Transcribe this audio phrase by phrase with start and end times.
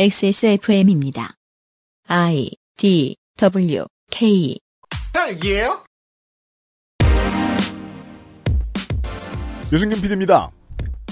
[0.00, 1.34] XSFM입니다.
[2.06, 4.56] I D W K
[5.12, 5.82] 딸기예요?
[9.72, 10.50] 유승균 PD입니다.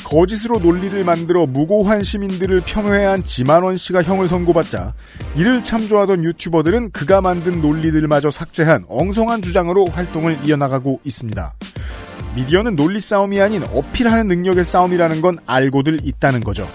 [0.04, 4.92] 거짓으로 논리를 만들어 무고한 시민들을 폄훼한 지만원 씨가 형을 선고받자
[5.34, 11.54] 이를 참조하던 유튜버들은 그가 만든 논리들마저 삭제한 엉성한 주장으로 활동을 이어나가고 있습니다.
[12.36, 16.68] 미디어는 논리 싸움이 아닌 어필하는 능력의 싸움이라는 건 알고들 있다는 거죠.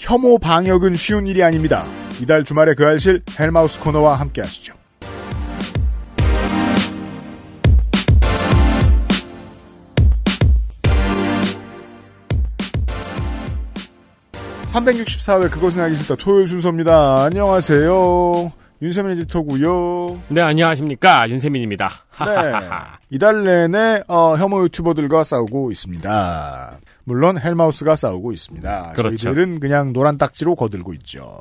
[0.00, 1.84] 혐오 방역은 쉬운 일이 아닙니다.
[2.22, 4.72] 이달 주말에 그 알실 헬마우스 코너와 함께 하시죠.
[14.72, 17.24] 364회 그것은 알기 싫다 토요일 순서입니다.
[17.24, 18.52] 안녕하세요.
[18.80, 20.22] 윤세민 에디터고요.
[20.28, 21.28] 네, 안녕하십니까.
[21.28, 21.90] 윤세민입니다.
[22.24, 22.52] 네.
[23.10, 26.78] 이달 내내 어, 혐오 유튜버들과 싸우고 있습니다.
[27.04, 28.92] 물론 헬마우스가 싸우고 있습니다.
[28.94, 29.16] 그렇죠.
[29.16, 31.40] 저희들은 그냥 노란 딱지로 거들고 있죠.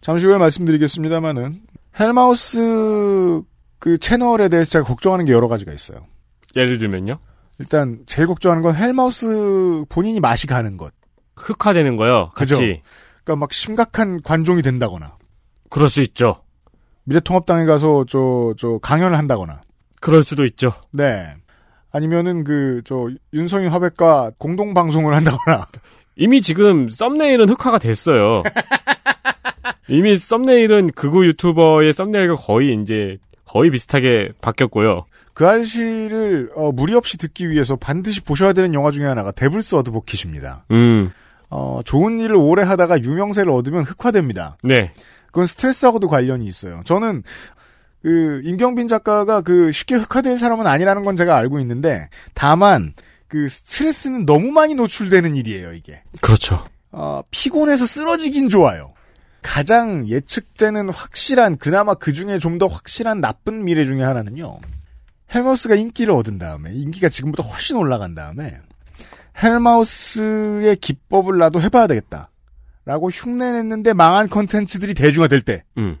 [0.00, 1.60] 잠시 후에 말씀드리겠습니다만은
[1.98, 3.42] 헬마우스
[3.78, 6.06] 그 채널에 대해서 제가 걱정하는 게 여러 가지가 있어요.
[6.56, 7.18] 예를 들면요.
[7.58, 10.92] 일단 제일 걱정하는 건 헬마우스 본인이 맛이 가는 것.
[11.36, 12.30] 흑화되는 거요.
[12.34, 12.54] 같이.
[12.54, 12.58] 그죠.
[13.24, 15.16] 그러니까 막 심각한 관종이 된다거나
[15.70, 16.42] 그럴 수 있죠.
[17.04, 19.62] 미래통합당에 가서 저 저 강연을 한다거나
[20.00, 20.72] 그럴 수도 있죠.
[20.92, 21.34] 네
[21.98, 25.66] 아니면은 그 저 윤성희 화백과 공동 방송을 한다거나
[26.16, 28.42] 이미 지금 썸네일은 흑화가 됐어요.
[29.88, 35.06] 이미 썸네일은 극우 유튜버의 썸네일과 거의 이제 거의 비슷하게 바뀌었고요.
[35.34, 40.64] 그 알씨를 어, 무리 없이 듣기 위해서 반드시 보셔야 되는 영화 중에 하나가 데블스 어드보킷입니다.
[40.70, 41.10] 음,
[41.50, 44.56] 어, 좋은 일을 오래 하다가 유명세를 얻으면 흑화됩니다.
[44.62, 44.92] 네.
[45.26, 46.80] 그건 스트레스하고도 관련이 있어요.
[46.84, 47.22] 저는
[48.02, 52.94] 그 임경빈 작가가 그 쉽게 흑화될 사람은 아니라는 건 제가 알고 있는데 다만
[53.26, 56.02] 그 스트레스는 너무 많이 노출되는 일이에요, 이게.
[56.20, 56.64] 그렇죠.
[56.92, 58.94] 어, 피곤해서 쓰러지긴 좋아요.
[59.42, 64.58] 가장 예측되는 확실한 그나마 그 중에 좀 더 확실한 나쁜 미래 중에 하나는요.
[65.34, 68.56] 헬마우스가 인기를 얻은 다음에 인기가 지금보다 훨씬 올라간 다음에
[69.42, 72.30] 헬마우스의 기법을 나도 해봐야 되겠다.
[72.84, 75.98] 라고 흉내냈는데 망한 컨텐츠들이 대중화될 때 음,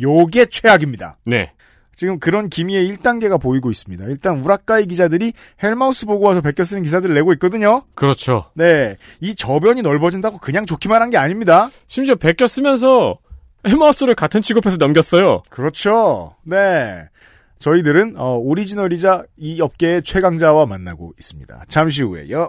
[0.00, 1.18] 요게 최악입니다.
[1.24, 1.52] 네.
[1.96, 4.04] 지금 그런 기미의 1단계가 보이고 있습니다.
[4.06, 7.82] 일단 우라카이 기자들이 헬마우스 보고 와서 베껴 쓰는 기사들을 내고 있거든요.
[7.94, 8.46] 그렇죠.
[8.54, 8.96] 네.
[9.20, 11.68] 이 저변이 넓어진다고 그냥 좋기만 한 게 아닙니다.
[11.88, 13.18] 심지어 베껴 쓰면서
[13.68, 15.42] 헬마우스를 같은 취급해서 넘겼어요.
[15.50, 16.36] 그렇죠.
[16.44, 17.02] 네.
[17.58, 21.64] 저희들은 어, 오리지널이자 이 업계의 최강자와 만나고 있습니다.
[21.68, 22.48] 잠시 후에요.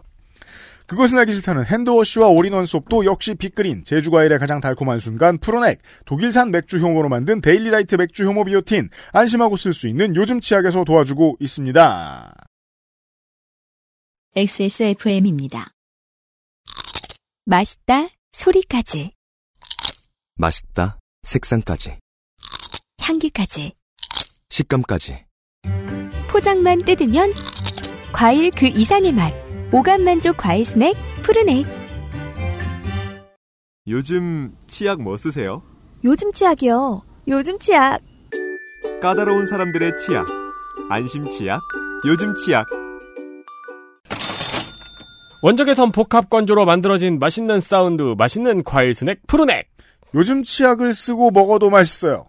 [0.92, 6.52] 그것은 알기 싫다는 hand wash와 all-in-one 수업도 역시 빅그린, 제주과일의 가장 달콤한 순간 푸르넥, 독일산
[6.52, 12.34] 맥주 효모로 만든 데일리라이트 맥주 효모 비오틴, 안심하고 쓸 수 있는 요즘 치약에서 도와주고 있습니다.
[14.36, 15.70] XSFM입니다.
[17.46, 19.14] 맛있다 소리까지
[20.36, 21.00] 맛있다.
[21.24, 22.00] 색상까지.
[23.00, 23.76] 향기까지
[24.50, 25.24] 식감까지.
[26.28, 27.32] 포장만 뜯으면
[28.12, 29.41] 과일 그 이상의 맛
[29.74, 31.66] 오감 만족 과일 스낵 푸르넥
[33.88, 35.64] 요즘 치약 뭐 쓰세요?
[36.04, 37.04] 요즘 치약이요.
[37.28, 38.00] 요즘 치약.
[39.02, 40.28] 까다로운 사람들의 치약.
[40.90, 41.62] 안심 치약.
[42.06, 42.68] 요즘 치약.
[45.42, 49.68] 원적외선 복합 건조로 만들어진 맛있는 사운드, 맛있는 과일 스낵 푸르넥.
[50.14, 52.26] 요즘 치약을 쓰고 먹어도 맛있어요.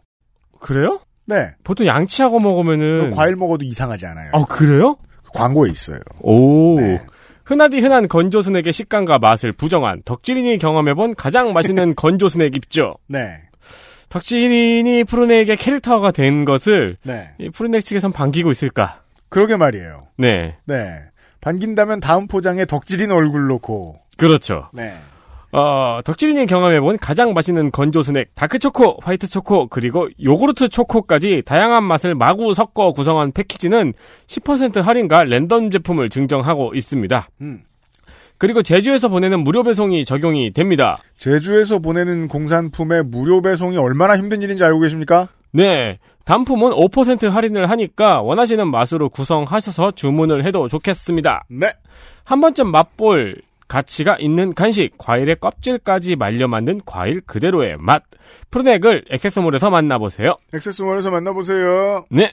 [0.60, 1.00] 그래요?
[1.26, 1.54] 네.
[1.64, 4.30] 보통 양치하고 먹으면은 과일 먹어도 이상하지 않아요.
[4.32, 4.96] 아 그래요?
[5.34, 5.98] 광고에 있어요.
[6.20, 6.78] 오.
[6.80, 7.02] 네.
[7.52, 12.96] 흔하디 흔한 건조 스낵의 식감과 맛을 부정한 덕질인이 경험해본 가장 맛있는 건조 스낵 입죠.
[13.08, 13.42] 네.
[14.08, 17.30] 덕질인이 푸르넥의 캐릭터가 된 것을 네.
[17.38, 19.02] 이 푸르넥 측에선 반기고 있을까?
[19.28, 20.08] 그러게 말이에요.
[20.16, 20.56] 네.
[20.64, 20.98] 네.
[21.42, 23.96] 반긴다면 다음 포장에 덕질인 얼굴 놓고.
[24.16, 24.68] 그렇죠.
[24.72, 24.94] 네.
[25.52, 32.14] 어, 덕질인이 경험해본 가장 맛있는 건조 스낵, dark초코, white 초코, 그리고 요구르트 초코까지 다양한 맛을
[32.14, 33.92] 마구 섞어 구성한 패키지는
[34.26, 37.28] 10% 할인과 랜덤 제품을 증정하고 있습니다.
[37.42, 37.60] 음.
[38.38, 40.96] 그리고 제주에서 보내는 무료 배송이 적용이 됩니다.
[41.16, 45.28] 제주에서 보내는 공산품의 무료 배송이 얼마나 힘든 일인지 알고 계십니까?
[45.52, 45.98] 네.
[46.24, 51.44] 단품은 5% 할인을 하니까 원하시는 맛으로 구성하셔서 주문을 해도 좋겠습니다.
[51.50, 51.72] 네.
[52.24, 53.42] 한 번쯤 맛볼
[53.72, 58.02] 가치가 있는 간식, 과일의 껍질까지 말려 만든 과일 그대로의 맛.
[58.50, 60.36] 푸르넥을 액세스몰에서 만나보세요.
[60.52, 62.04] 액세스몰에서 만나보세요.
[62.10, 62.32] 네.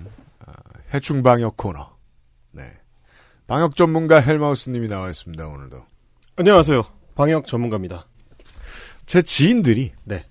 [0.93, 1.89] 해충 방역 코너.
[2.51, 2.63] 네.
[3.47, 5.47] 방역 전문가 헬마우스님이 나와 있습니다.
[5.47, 5.83] 오늘도
[6.35, 6.83] 안녕하세요.
[7.15, 8.07] 방역 전문가입니다.
[9.05, 10.25] 제 지인들이 네.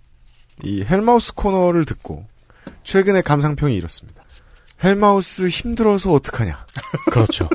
[0.62, 2.26] 이 헬마우스 코너를 듣고
[2.82, 4.22] 최근에 감상평이 이렇습니다.
[4.82, 6.66] 헬마우스 힘들어서 어떡하냐.
[7.10, 7.48] 그렇죠.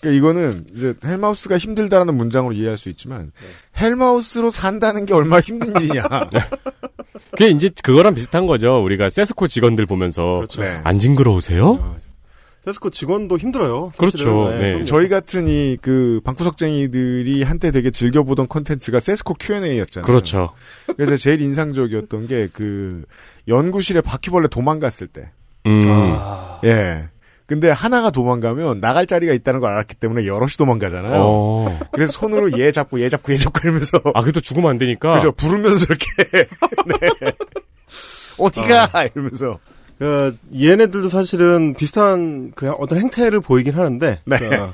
[0.00, 3.32] 그러니까 이거는 이제 헬마우스가 힘들다라는 문장으로 이해할 수 있지만
[3.78, 6.02] 헬마우스로 산다는 게 얼마나 힘든지냐.
[7.32, 8.82] 그게 이제 그거랑 비슷한 거죠.
[8.82, 10.60] 우리가 세스코 직원들 보면서 그렇죠.
[10.60, 10.80] 네.
[10.84, 11.96] 안 징그러우세요?
[12.64, 13.92] 아, 테스코 직원도 힘들어요.
[13.96, 14.16] 그렇죠.
[14.18, 14.50] 사실은.
[14.60, 14.66] 네.
[14.70, 14.84] 그럼요.
[14.86, 20.06] 저희 같은 이 그 방구석쟁이들이 한때 되게 즐겨보던 콘텐츠가 세스코 Q&A였잖아요.
[20.06, 20.50] 그렇죠.
[20.96, 23.04] 그래서 제일 인상적이었던 게 그
[23.48, 25.30] 연구실에 바퀴벌레 도망갔을 때.
[25.66, 25.84] 음.
[25.88, 27.08] 아, 예.
[27.46, 31.20] 근데 하나가 도망가면 나갈 자리가 있다는 걸 알았기 때문에 여럿이 도망가잖아요.
[31.22, 31.80] 어.
[31.92, 35.12] 그래서 손으로 얘 잡고 얘 잡고 얘 잡고 이러면서 아, 그래도 죽으면 안 되니까.
[35.16, 36.06] 그죠 부르면서 이렇게
[36.86, 37.32] 네.
[38.38, 39.58] 어디가 이러면서
[39.98, 44.36] 그, 얘네들도 사실은 비슷한 그냥 어떤 행태를 보이긴 하는데 네.
[44.36, 44.72] 그,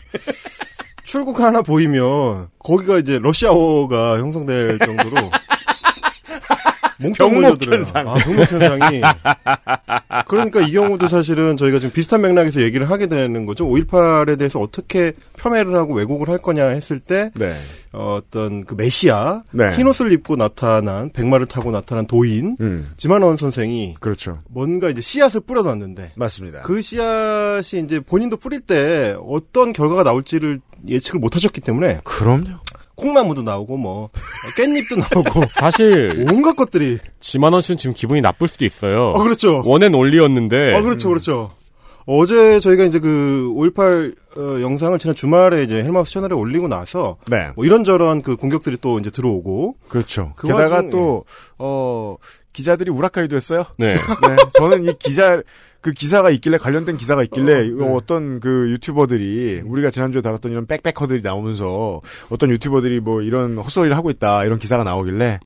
[1.04, 5.16] 출국 하나 보이면 거기가 이제 러시아어가 형성될 정도로
[7.00, 7.76] 병목 몰려들어요.
[7.78, 8.08] 현상.
[8.08, 9.00] 아, 병목 현상이.
[10.28, 13.66] 그러니까 이 경우도 사실은 저희가 지금 비슷한 맥락에서 얘기를 하게 되는 거죠.
[13.66, 17.54] 5.18에 대해서 어떻게 폄훼를 하고 왜곡을 할 거냐 했을 때 네.
[17.92, 19.74] 어, 어떤 그 메시아 네.
[19.76, 22.92] 흰 옷을 입고 나타난 백마를 타고 나타난 도인 음.
[22.96, 24.38] 지만원 선생이 그렇죠.
[24.48, 26.60] 뭔가 이제 씨앗을 뿌려놨는데 맞습니다.
[26.60, 32.60] 그 씨앗이 이제 본인도 뿌릴 때 어떤 결과가 나올지를 예측을 못 하셨기 때문에 그럼요.
[33.00, 34.10] 콩나물도 나오고 뭐
[34.56, 39.14] 깻잎도 나오고 사실 온갖 것들이 지만원 씨는 지금 기분이 나쁠 수도 있어요.
[39.16, 39.62] 아 그렇죠.
[39.64, 41.50] one and only였는데 아 그렇죠 그렇죠.
[42.06, 47.48] 어제 저희가 이제 그 5.18 어, 영상을 지난 주말에 이제 헬마우스 채널에 올리고 나서 네.
[47.54, 50.32] 뭐 이런저런 그 공격들이 또 이제 들어오고 그렇죠.
[50.36, 51.24] 그 게다가 와중에- 또,
[51.58, 52.16] 어,
[52.52, 53.64] 기자들이 우라카이도 했어요.
[53.78, 53.92] 네.
[54.26, 54.36] 네.
[54.58, 55.40] 저는 이 기자,
[55.80, 57.94] 그 기사가 있길래, 관련된 기사가 있길래, 이거 네.
[57.94, 64.10] 어떤 그 유튜버들이, 우리가 지난주에 다뤘던 이런 백패커들이 나오면서, 어떤 유튜버들이 뭐 이런 헛소리를 하고
[64.10, 65.40] 있다, 이런 기사가 나오길래,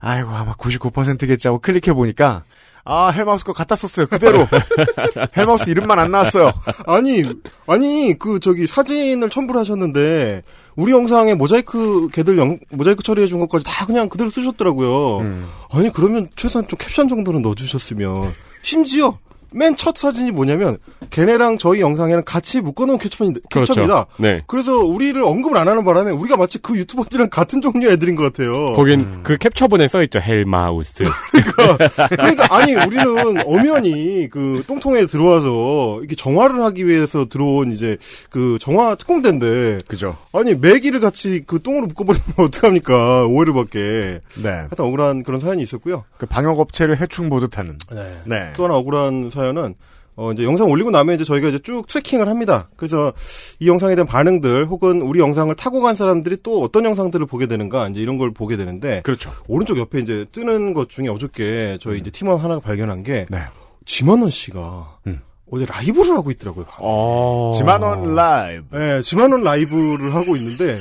[0.00, 2.44] 아이고, 아마 99%겠지 하고 클릭해 보니까,
[2.88, 4.06] 아, 헬마우스 거 갖다 썼어요.
[4.06, 4.46] 그대로.
[5.36, 6.52] 헬마우스 이름만 안 나왔어요.
[6.86, 7.24] 아니
[7.66, 10.42] 아니 그 저기 사진을 첨부를 하셨는데
[10.76, 15.18] 우리 영상에 모자이크 걔들 영, 모자이크 처리해 준 것까지 다 그냥 그대로 쓰셨더라고요.
[15.18, 15.48] 음.
[15.72, 18.32] 아니 그러면 최소한 좀 캡션 정도는 넣어주셨으면
[18.62, 19.18] 심지어
[19.52, 20.78] 맨 첫 사진이 뭐냐면
[21.10, 23.38] 걔네랑 저희 영상에는 같이 묶어놓은 그렇죠.
[23.50, 24.06] 캡처입니다.
[24.18, 24.40] 네.
[24.46, 28.72] 그래서 우리를 언급을 안 하는 바람에 우리가 마치 그 유튜버들이랑 같은 종류 애들인 것 같아요.
[28.72, 30.20] 거긴 그 캡처본에 써있죠.
[30.20, 31.04] 헬마우스.
[32.10, 37.98] 그러니까 아니 우리는 엄연히 그 똥통에 들어와서 이렇게 정화를 하기 위해서 들어온 이제
[38.30, 40.16] 그 정화 특공대인데 그죠.
[40.32, 44.48] 아니 매기를 같이 그 똥으로 묶어버리면 어떡합니까 오해를 받게 네.
[44.48, 46.04] 하여튼 억울한 그런 사연이 있었고요.
[46.16, 47.76] 그 방역업체를 해충 보듯 하는.
[47.92, 48.16] 네.
[48.24, 48.52] 네.
[48.56, 49.74] 또 하나 억울한 사연 은
[50.16, 52.68] 어 이제 영상 올리고 나면 이제 저희가 이제 쭉 트래킹을 합니다.
[52.76, 53.12] 그래서
[53.60, 57.88] 이 영상에 대한 반응들 혹은 우리 영상을 타고 간 사람들이 또 어떤 영상들을 보게 되는가
[57.88, 59.30] 이제 이런 걸 보게 되는데 그렇죠.
[59.46, 63.38] 오른쪽 옆에 이제 뜨는 것 중에 어저께 저희 이제 팀원 하나가 발견한 게 네.
[63.84, 65.20] 지만원 씨가 음.
[65.52, 66.64] 어제 라이브를 하고 있더라고요.
[66.78, 67.52] 어.
[67.54, 68.64] 지만원 라이브.
[68.74, 70.78] 네, 지만원 라이브를 하고 있는데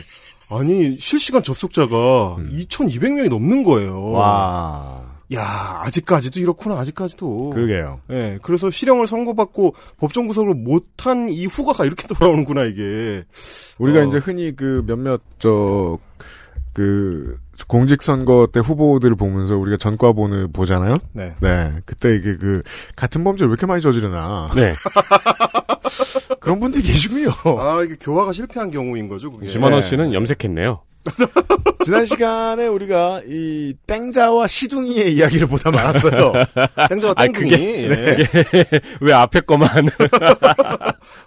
[0.50, 3.98] 아니 실시간 접속자가 2,200명이 넘는 거예요.
[3.98, 4.14] 음.
[4.14, 5.15] 와.
[5.34, 7.52] 야 아직까지도 이렇구나 아직까지도.
[7.52, 8.02] 그러게요.
[8.12, 13.24] 예, 그래서 실형을 선고받고 법정 구속을 못한 이 후과가 이렇게 돌아오는구나 이게.
[13.80, 14.04] 우리가 어.
[14.04, 15.98] 이제 흔히 그 몇몇 저
[16.76, 17.38] 그
[17.70, 20.98] 공직선거 때 후보들을 보면서 우리가 전과본을 보잖아요.
[21.14, 21.34] 네.
[21.40, 22.62] 네, 그때 이게 그
[22.98, 24.74] 같은 범죄를 왜 이렇게 많이 저지르나 네.
[26.42, 27.30] 그런 분들이 계시고요.
[27.58, 29.48] 아 이게 교화가 실패한 경우인 거죠 그게.
[29.48, 29.88] 지만원 네.
[29.88, 30.82] 씨는 염색했네요.
[31.84, 36.34] 지난 시간에 우리가 이 땡자와 시둥이의 이야기를 보다 말았어요.
[36.90, 38.18] 땡자와 아, 땡둥이 그게- 예.
[39.02, 39.70] 왜 앞에 거만.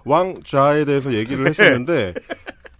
[0.05, 2.15] 왕좌에 대해서 얘기를 했었는데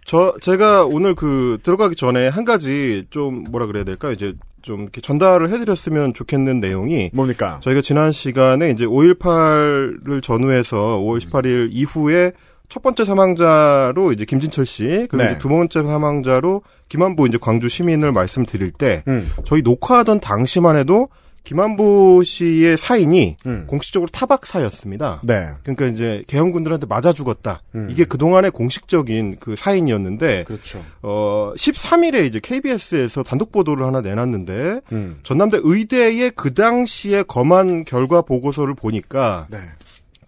[0.05, 4.99] 저 제가 오늘 그 들어가기 전에 한 가지 좀 뭐라 그래야 될까 이제 좀 이렇게
[5.01, 7.59] 전달을 해드렸으면 좋겠는 내용이 뭡니까?
[7.63, 12.31] 저희가 지난 시간에 이제 5.18을 전후해서 5월 18일 이후에
[12.69, 15.25] 첫 번째 사망자로 이제 김진철 씨 그리고 네.
[15.25, 21.09] 이제 두 번째 사망자로 김한보 이제 광주 시민을 말씀드릴 때 음, 저희 녹화하던 당시만 해도
[21.43, 23.63] 김한보 씨의 사인이 음.
[23.65, 25.21] 공식적으로 타박사였습니다.
[25.23, 25.49] 네.
[25.63, 27.63] 그러니까 이제 개헌군들한테 맞아 죽었다.
[27.73, 27.87] 음.
[27.89, 30.83] 이게 그동안의 공식적인 그 사인이었는데 그렇죠.
[31.01, 35.19] 어 13일에 이제 KBS에서 단독 보도를 하나 내놨는데 음.
[35.23, 39.57] 전남대 의대의 그 당시에 검안 결과 보고서를 보니까 네.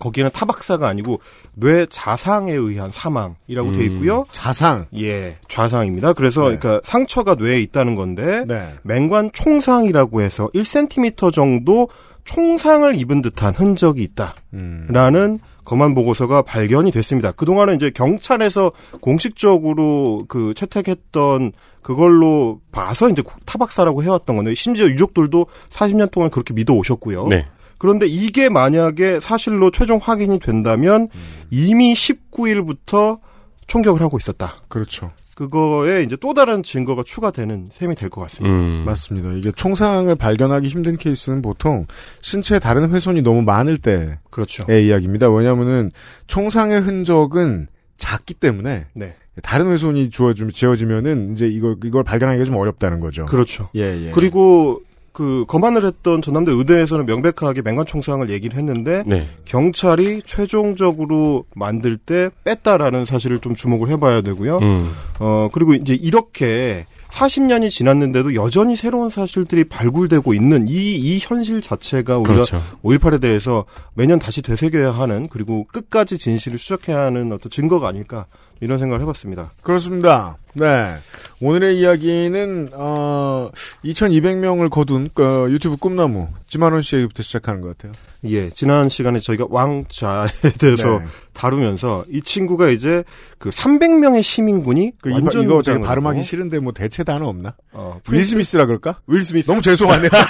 [0.01, 1.21] 거기에는 타박사가 아니고
[1.53, 4.25] 뇌 자상에 의한 사망이라고 돼 있고요.
[4.31, 4.87] 자상.
[4.97, 6.13] 예, 좌상입니다.
[6.13, 6.57] 그래서 네.
[6.57, 8.73] 그러니까 상처가 뇌에 있다는 건데 네.
[8.83, 11.87] 맹관 총상이라고 해서 1cm 정도
[12.25, 15.39] 총상을 입은 듯한 흔적이 있다라는 음.
[15.63, 17.31] 검안 보고서가 발견이 됐습니다.
[17.31, 26.11] 그동안은 이제 경찰에서 공식적으로 그 채택했던 그걸로 봐서 이제 타박사라고 해왔던 건데 심지어 유족들도 40년
[26.11, 27.27] 동안 그렇게 믿어 오셨고요.
[27.27, 27.45] 네.
[27.81, 31.07] 그런데 이게 만약에 사실로 최종 확인이 된다면
[31.49, 33.17] 이미 19일부터
[33.65, 34.57] 총격을 하고 있었다.
[34.67, 35.11] 그렇죠.
[35.33, 38.55] 그거에 이제 또 다른 증거가 추가되는 셈이 될 것 같습니다.
[38.55, 38.83] 음.
[38.85, 39.31] 맞습니다.
[39.31, 41.87] 이게 총상을 발견하기 힘든 케이스는 보통
[42.21, 44.63] 신체에 다른 훼손이 너무 많을 때의 그렇죠.
[44.71, 45.31] 이야기입니다.
[45.31, 45.89] 왜냐하면은
[46.27, 47.65] 총상의 흔적은
[47.97, 49.15] 작기 때문에 네.
[49.41, 53.25] 다른 훼손이 주어지면 지어지면은 이제 이걸 이걸 발견하기가 좀 어렵다는 거죠.
[53.25, 53.69] 그렇죠.
[53.75, 54.11] 예, 예.
[54.11, 54.81] 그리고
[55.13, 59.27] 그 검안을 했던 전남대 의대에서는 명백하게 맹관 총상을 얘기를 했는데 네.
[59.45, 64.59] 경찰이 최종적으로 만들 때 뺐다라는 사실을 좀 주목을 해봐야 되고요.
[64.59, 64.91] 음.
[65.19, 72.17] 어 그리고 이제 이렇게 40년이 지났는데도 여전히 새로운 사실들이 발굴되고 있는 이, 이 현실 자체가
[72.17, 72.61] 우리가 그렇죠.
[72.83, 78.27] 5.18에 대해서 매년 다시 되새겨야 하는 그리고 끝까지 진실을 추적해야 하는 어떤 증거가 아닐까
[78.61, 79.51] 이런 생각을 해봤습니다.
[79.61, 80.37] 그렇습니다.
[80.53, 80.95] 네.
[81.41, 83.49] 오늘의 이야기는, 어,
[83.83, 87.93] 2200명을 거둔, 어, 유튜브 꿈나무, 지만원 씨 얘기부터 시작하는 것 같아요.
[88.25, 90.27] 예, 지난 시간에 저희가 왕자에
[90.59, 91.05] 대해서 네.
[91.33, 93.03] 다루면서 이 친구가 이제
[93.39, 97.55] 그 300명의 시민군이 그, 이거, 완전 이거 무장을 발음하기 싫은데 뭐 대체 단어 없나?
[97.71, 98.99] 어, 윌 스미스라 그럴까?
[99.07, 99.47] 윌 스미스.
[99.47, 100.09] 너무 죄송하네요.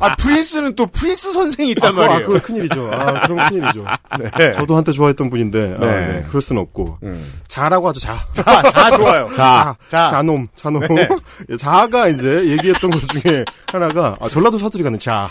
[0.00, 2.26] 아, 프린스는 또 프린스 선생이 있단 아, 그거- 아, 말이에요.
[2.26, 2.90] 그거 큰일이죠.
[2.92, 3.84] 아, 그럼 큰일이죠.
[4.38, 4.52] 네.
[4.54, 6.06] 저도 한때 좋아했던 분인데, 아, 네.
[6.06, 6.98] 네, 그럴 수는 없고.
[7.02, 7.32] 음.
[7.48, 8.24] 자라고 하죠, 자.
[8.32, 9.28] 자, 자, 좋아요.
[9.34, 10.06] 자, 자.
[10.08, 10.80] 자놈, 자놈.
[10.94, 11.08] 네.
[11.50, 15.30] 예, 자가 이제 얘기했던 것 중에 하나가, 아, 전라도 사투리 가는 자.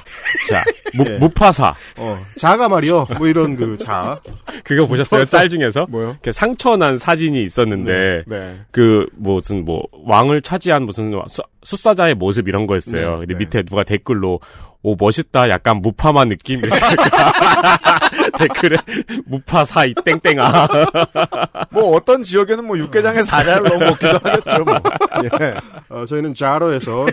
[0.49, 0.61] 자,
[0.95, 1.17] 무, 예.
[1.17, 1.73] 무파사.
[1.97, 3.07] 어, 자가 말이요.
[3.17, 4.19] 뭐 이런 그 자.
[4.63, 5.25] 그거 보셨어요?
[5.25, 5.85] 짤 중에서?
[5.89, 6.09] 뭐요?
[6.11, 8.59] 이렇게 상처 난 사진이 있었는데, 네.
[8.71, 13.11] 그, 무슨, 뭐, 왕을 차지한 무슨 수, 숫사자의 모습 이런 거였어요.
[13.11, 13.39] 네, 근데 네.
[13.39, 14.39] 밑에 누가 댓글로,
[14.81, 15.49] 오, 멋있다.
[15.49, 16.61] 약간 무파마 느낌?
[18.39, 18.77] 댓글에,
[19.25, 20.67] 무파사, 이 땡땡아.
[21.69, 24.63] 뭐 어떤 지역에는 뭐 육개장에 사자를 넣어 먹기도 하겠죠.
[24.63, 24.73] 뭐.
[25.41, 25.53] 예.
[25.89, 27.05] 어, 저희는 자로에서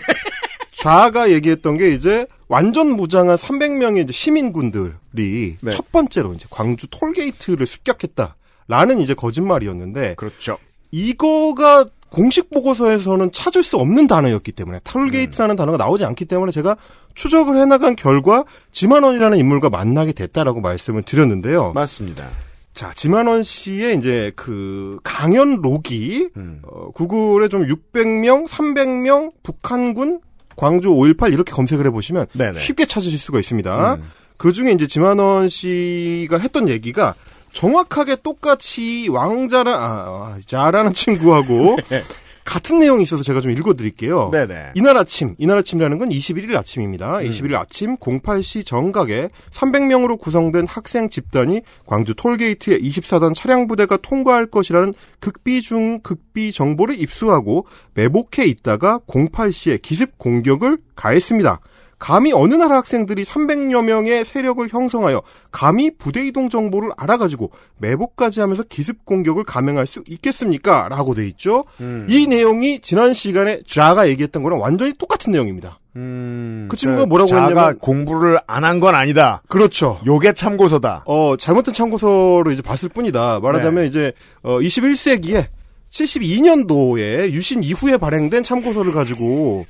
[0.72, 5.70] 좌가 얘기했던 게 이제 완전 무장한 300명의 이제 시민군들이 네.
[5.70, 10.58] 첫 번째로 이제 광주 톨게이트를 습격했다라는 이제 거짓말이었는데 그렇죠.
[10.92, 16.76] 이거가 공식 보고서에서는 찾을 수 없는 단어였기 때문에 톨게이트라는 단어가 나오지 않기 때문에 제가
[17.14, 21.72] 추적을 해나간 결과 지만원이라는 인물과 만나게 됐다라고 말씀을 드렸는데요.
[21.72, 22.28] 맞습니다.
[22.74, 26.60] 자, 지만원 씨의 이제 그 강연 로기 음.
[26.62, 30.20] 어, 구글에 좀 600명, 300명 북한군
[30.56, 32.58] 광주 5.18 이렇게 검색을 해보시면 네네.
[32.58, 33.94] 쉽게 찾으실 수가 있습니다.
[33.94, 34.02] 음.
[34.36, 37.14] 그 중에 이제 지만원 씨가 했던 얘기가
[37.56, 41.78] 정확하게 똑같이 왕자라, 아, 아, 자라는 친구하고
[42.44, 44.28] 같은 내용이 있어서 제가 좀 읽어드릴게요.
[44.30, 44.72] 네네.
[44.74, 47.16] 이날 아침, 이날 아침이라는 건 21일 아침입니다.
[47.16, 54.92] 21일 아침 08시 정각에 300명으로 구성된 학생 집단이 광주 톨게이트에 24단 차량 부대가 통과할 것이라는
[55.18, 61.60] 극비 중 극비 정보를 입수하고 매복해 있다가 08시에 기습 공격을 가했습니다.
[61.98, 68.62] 감히 어느 나라 학생들이 300여 명의 세력을 형성하여 감히 부대 이동 정보를 알아가지고 매복까지 하면서
[68.64, 70.88] 기습 공격을 감행할 수 있겠습니까?
[70.90, 71.64] 라고 돼 있죠.
[71.80, 72.06] 음.
[72.10, 75.78] 이 내용이 지난 시간에 자가 얘기했던 거랑 완전히 똑같은 내용입니다.
[75.96, 79.42] 음, 그 친구가 뭐라고 자가 했냐면- 공부를 안 한 건 아니다.
[79.48, 79.98] 그렇죠.
[80.04, 81.04] 요게 참고서다.
[81.06, 83.40] 어, 잘못된 참고서로 이제 봤을 뿐이다.
[83.40, 83.88] 말하자면 네.
[83.88, 84.12] 이제,
[84.42, 85.46] 어, 21세기에
[85.90, 89.64] 72년도에 유신 이후에 발행된 참고서를 가지고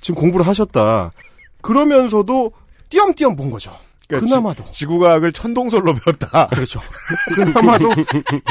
[0.00, 1.10] 지금 공부를 하셨다.
[1.62, 2.52] 그러면서도
[2.90, 3.76] 띄엄띄엄 본 거죠.
[4.06, 4.64] 그러니까 그나마도.
[4.70, 6.48] 지, 구과학을 천동설로 배웠다.
[6.48, 6.80] 그렇죠.
[7.34, 7.88] 그나마도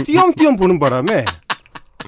[0.05, 1.25] 띄엄띄엄 보는 바람에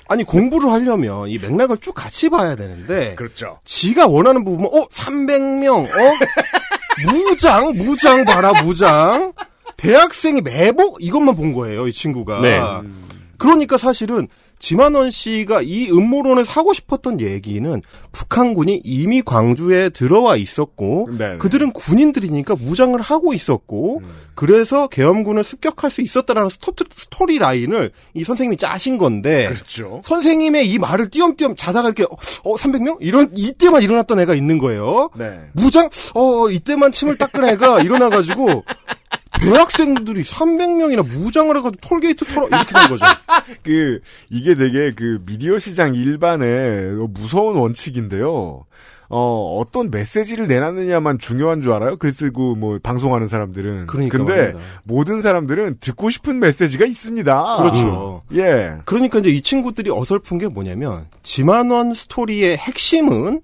[0.08, 3.60] 아니 공부를 하려면 이 맥락을 쭉 같이 봐야 되는데 그렇죠.
[3.64, 9.34] 지가 원하는 부분은 어 300명 어 무장 무장 봐라 무장
[9.78, 12.60] 대학생이 매복 이것만 본 거예요 이 친구가 네.
[13.38, 14.28] 그러니까 사실은
[14.64, 17.82] 지만원 씨가 이 음모론을 사고 싶었던 얘기는
[18.14, 21.38] 북한군이 이미 광주에 들어와 있었고 네네.
[21.40, 24.02] 그들은 군인들이니까 무장을 하고 있었고
[24.36, 30.02] 그래서 계엄군을 습격할 수 있었다라는 스토, 스토리 라인을 이 선생님이 짜신 건데 그렇죠.
[30.06, 35.10] 선생님의 이 말을 띄엄띄엄 자다가 이렇게 어 300명 이런 이때만 일어났던 애가 있는 거예요.
[35.18, 35.42] 네.
[35.52, 38.64] 무장 어 이때만 침을 닦은 애가 일어나가지고
[39.44, 43.06] 대학생들이 300명이나 무장을 해가지고 톨게이트 털어 이렇게 된 거죠.
[43.64, 48.66] 그 이게 되게 그 미디어 시장 일반의 무서운 원칙인데요.
[49.16, 51.96] 어, 어떤 메시지를 내놨느냐만 중요한 줄 알아요?
[51.98, 53.86] 글 쓰고 뭐 방송하는 사람들은.
[53.86, 54.60] 그러니까 근데 말입니다.
[54.84, 57.58] 모든 사람들은 듣고 싶은 메시지가 있습니다.
[57.58, 58.24] 그렇죠.
[58.34, 58.78] 예.
[58.86, 63.42] 그러니까 이제 이 친구들이 어설픈 게 뭐냐면 지만원 스토리의 핵심은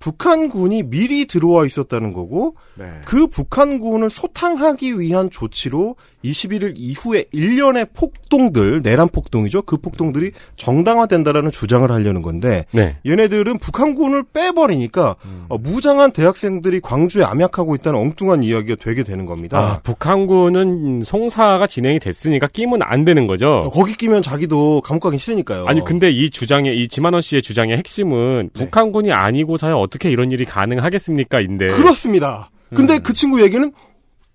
[0.00, 3.00] 북한군이 미리 들어와 있었다는 거고 네.
[3.04, 9.62] 그 북한군을 소탕하기 위한 조치로 21일 이후에 일련의 폭동들 내란 폭동이죠.
[9.62, 12.96] 그 폭동들이 정당화된다라는 주장을 하려는 건데 네.
[13.06, 15.16] 얘네들은 북한군을 빼버리니까
[15.48, 19.58] 어, 무장한 대학생들이 광주에 암약하고 있다는 엉뚱한 이야기가 되게 되는 겁니다.
[19.58, 23.46] 아, 북한군은 송사가 진행이 됐으니까 끼면 안 되는 거죠.
[23.46, 25.66] 어, 거기 끼면 자기도 감옥 가기 싫으니까요.
[25.66, 28.64] 아니 근데 이 주장의 이 지만원 씨의 주장의 핵심은 네.
[28.64, 32.50] 북한군이 아니고서야 어떻게 이런 일이 가능하겠습니까인데 그렇습니다.
[32.74, 33.02] 근데 음.
[33.02, 33.72] 그 친구 얘기는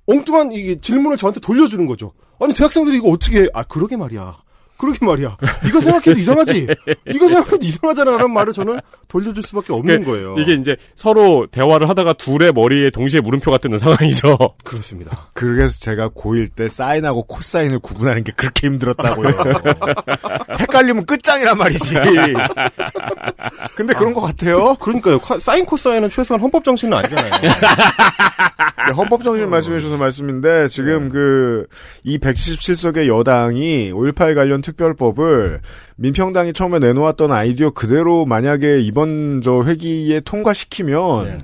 [0.07, 2.13] 엉뚱한 이게 질문을 저한테 돌려주는 거죠.
[2.39, 3.47] 아니 대학생들이 이거 어떻게 해?
[3.53, 4.44] 아 그러게 말이야.
[4.77, 5.37] 그러게 말이야.
[5.63, 6.67] 네가 생각해도 이상하지.
[7.05, 10.35] 네가 생각해도 이상하잖아라는 말을 저는 돌려줄 수밖에 없는 거예요.
[10.37, 14.37] 이게 이제 서로 대화를 하다가 둘의 머리에 동시에 물음표가 뜨는 상황이죠.
[14.65, 15.29] 그렇습니다.
[15.33, 19.29] 그래서 제가 고1 때 사인하고 코사인을 구분하는 게 그렇게 힘들었다고요.
[20.59, 21.93] 헷갈리면 끝장이란 말이지.
[23.75, 24.75] 근데 그런 것 같아요.
[24.75, 25.19] 그러니까요.
[25.19, 27.31] 카- 사인 코사인은 최소한 헌법 정신은 아니잖아요.
[28.87, 31.65] 네, 헌법 정신 말씀해 주셔서 말씀인데 지금 그
[32.03, 35.61] 이 177석의 여당이 5.18 관련 특별법을
[35.97, 41.37] 민평당이 처음에 내놓았던 아이디어 그대로 만약에 이번 저 회기에 통과시키면 네.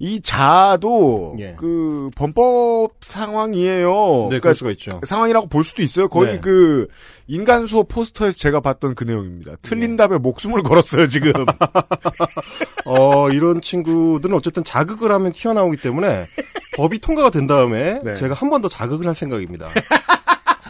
[0.00, 1.54] 이 자도 예.
[1.58, 3.88] 그 범법 상황이에요.
[3.90, 5.00] 네, 그러니까 그럴 수가 있죠.
[5.04, 6.06] 상황이라고 볼 수도 있어요.
[6.08, 6.40] 거의 네.
[6.40, 6.86] 그
[7.26, 9.54] 인간 수업 포스터에서 제가 봤던 그 내용입니다.
[9.60, 11.32] 틀린 답에 목숨을 걸었어요 지금.
[12.86, 16.26] 어, 이런 친구들은 어쨌든 자극을 하면 튀어나오기 때문에
[16.76, 18.14] 법이 통과가 된 다음에 네.
[18.14, 19.68] 제가 한 번 더 자극을 할 생각입니다.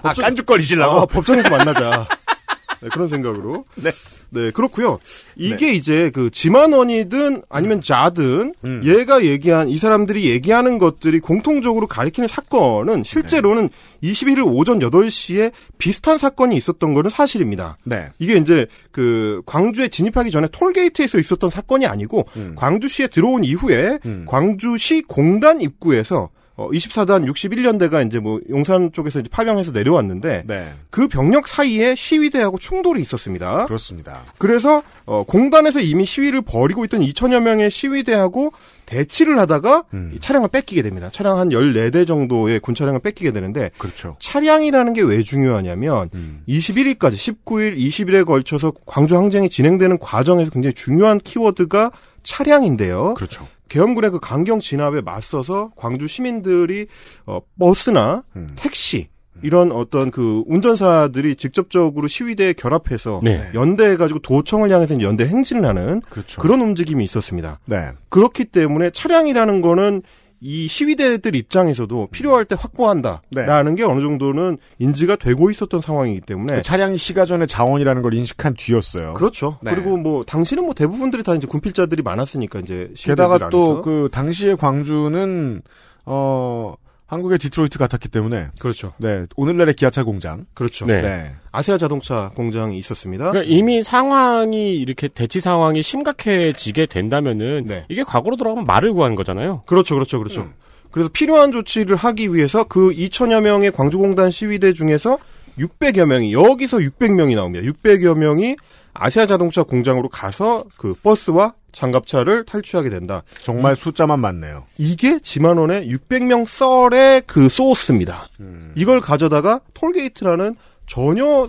[0.02, 1.00] 아, 깐죽거리시려고.
[1.00, 2.06] 아, 법정에서 만나자.
[2.80, 3.64] 네, 그런 생각으로.
[3.76, 3.90] 네.
[4.30, 4.98] 네, 그렇고요.
[5.36, 8.80] 이게 이제 그 지만원이든 아니면 자든 음.
[8.84, 13.70] 얘가 얘기한 이 사람들이 얘기하는 것들이 공통적으로 가리키는 사건은 실제로는
[14.02, 17.78] 21일 오전 8시에 비슷한 사건이 있었던 거는 사실입니다.
[17.84, 18.10] 네.
[18.18, 22.54] 이게 이제 그 광주에 진입하기 전에 톨게이트에서 있었던 사건이 아니고 음.
[22.54, 24.26] 광주시에 들어온 이후에 음.
[24.28, 30.72] 광주시 공단 입구에서 어 24단 61년대가 이제 뭐 용산 쪽에서 이제 파병해서 내려왔는데 네.
[30.90, 33.66] 그 병력 사이에 시위대하고 충돌이 있었습니다.
[33.66, 34.24] 그렇습니다.
[34.38, 38.52] 그래서 어 공단에서 이미 시위를 벌이고 있던 2천여 명의 시위대하고
[38.88, 40.12] 대치를 하다가 음.
[40.14, 41.10] 이 차량을 뺏기게 됩니다.
[41.12, 44.16] 차량 한 14대 정도의 군 차량을 뺏기게 되는데 그렇죠.
[44.18, 46.42] 차량이라는 게 왜 중요하냐면 음.
[46.48, 47.12] 21일까지
[47.44, 53.14] 19일, 20일에 걸쳐서 광주 항쟁이 진행되는 과정에서 굉장히 중요한 키워드가 차량인데요.
[53.14, 53.46] 그렇죠.
[53.68, 56.86] 계엄군의 그 강경 진압에 맞서서 광주 시민들이
[57.26, 58.48] 어, 버스나 음.
[58.56, 59.08] 택시
[59.42, 63.40] 이런 어떤 그 운전사들이 직접적으로 시위대에 결합해서 네.
[63.54, 66.40] 연대해가지고 도청을 향해서 연대 행진을 하는 그렇죠.
[66.40, 67.60] 그런 움직임이 있었습니다.
[67.66, 67.90] 네.
[68.08, 70.02] 그렇기 때문에 차량이라는 거는
[70.40, 76.62] 이 시위대들 입장에서도 필요할 때 확보한다라는 게 어느 정도는 인지가 되고 있었던 상황이기 때문에 그
[76.62, 79.14] 차량이 시가전의 자원이라는 걸 인식한 뒤였어요.
[79.14, 79.58] 그렇죠.
[79.62, 79.74] 네.
[79.74, 83.82] 그리고 뭐 당시는 뭐 대부분들이 다 이제 군필자들이 많았으니까 이제 시위대들 게다가 또.
[83.82, 85.62] 그 당시의 광주는
[86.06, 86.74] 어
[87.08, 88.92] 한국의 디트로이트 같았기 때문에 그렇죠.
[88.98, 90.86] 네 오늘날의 기아차 공장 그렇죠.
[90.86, 91.00] 네.
[91.00, 93.30] 네 아세아 자동차 공장이 있었습니다.
[93.30, 97.84] 그러니까 이미 상황이 이렇게 대치 상황이 심각해지게 된다면은 네.
[97.88, 99.62] 이게 과거로 돌아가면 말을 구한 거잖아요.
[99.66, 100.48] 그렇죠, 그렇죠, 그렇죠.
[100.90, 105.18] 그래서 필요한 조치를 하기 위해서 그 2천여 명의 광주공단 시위대 중에서
[105.58, 107.66] 600여 명이 여기서 600명이 나옵니다.
[107.66, 108.56] 600여 명이
[108.98, 113.22] 아시아 자동차 공장으로 가서 그 버스와 장갑차를 탈취하게 된다.
[113.42, 114.64] 정말 숫자만 많네요.
[114.78, 118.28] 이게 지만원의 600명 썰의 그 소스입니다.
[118.74, 120.56] 이걸 가져다가 톨게이트라는
[120.86, 121.46] 전혀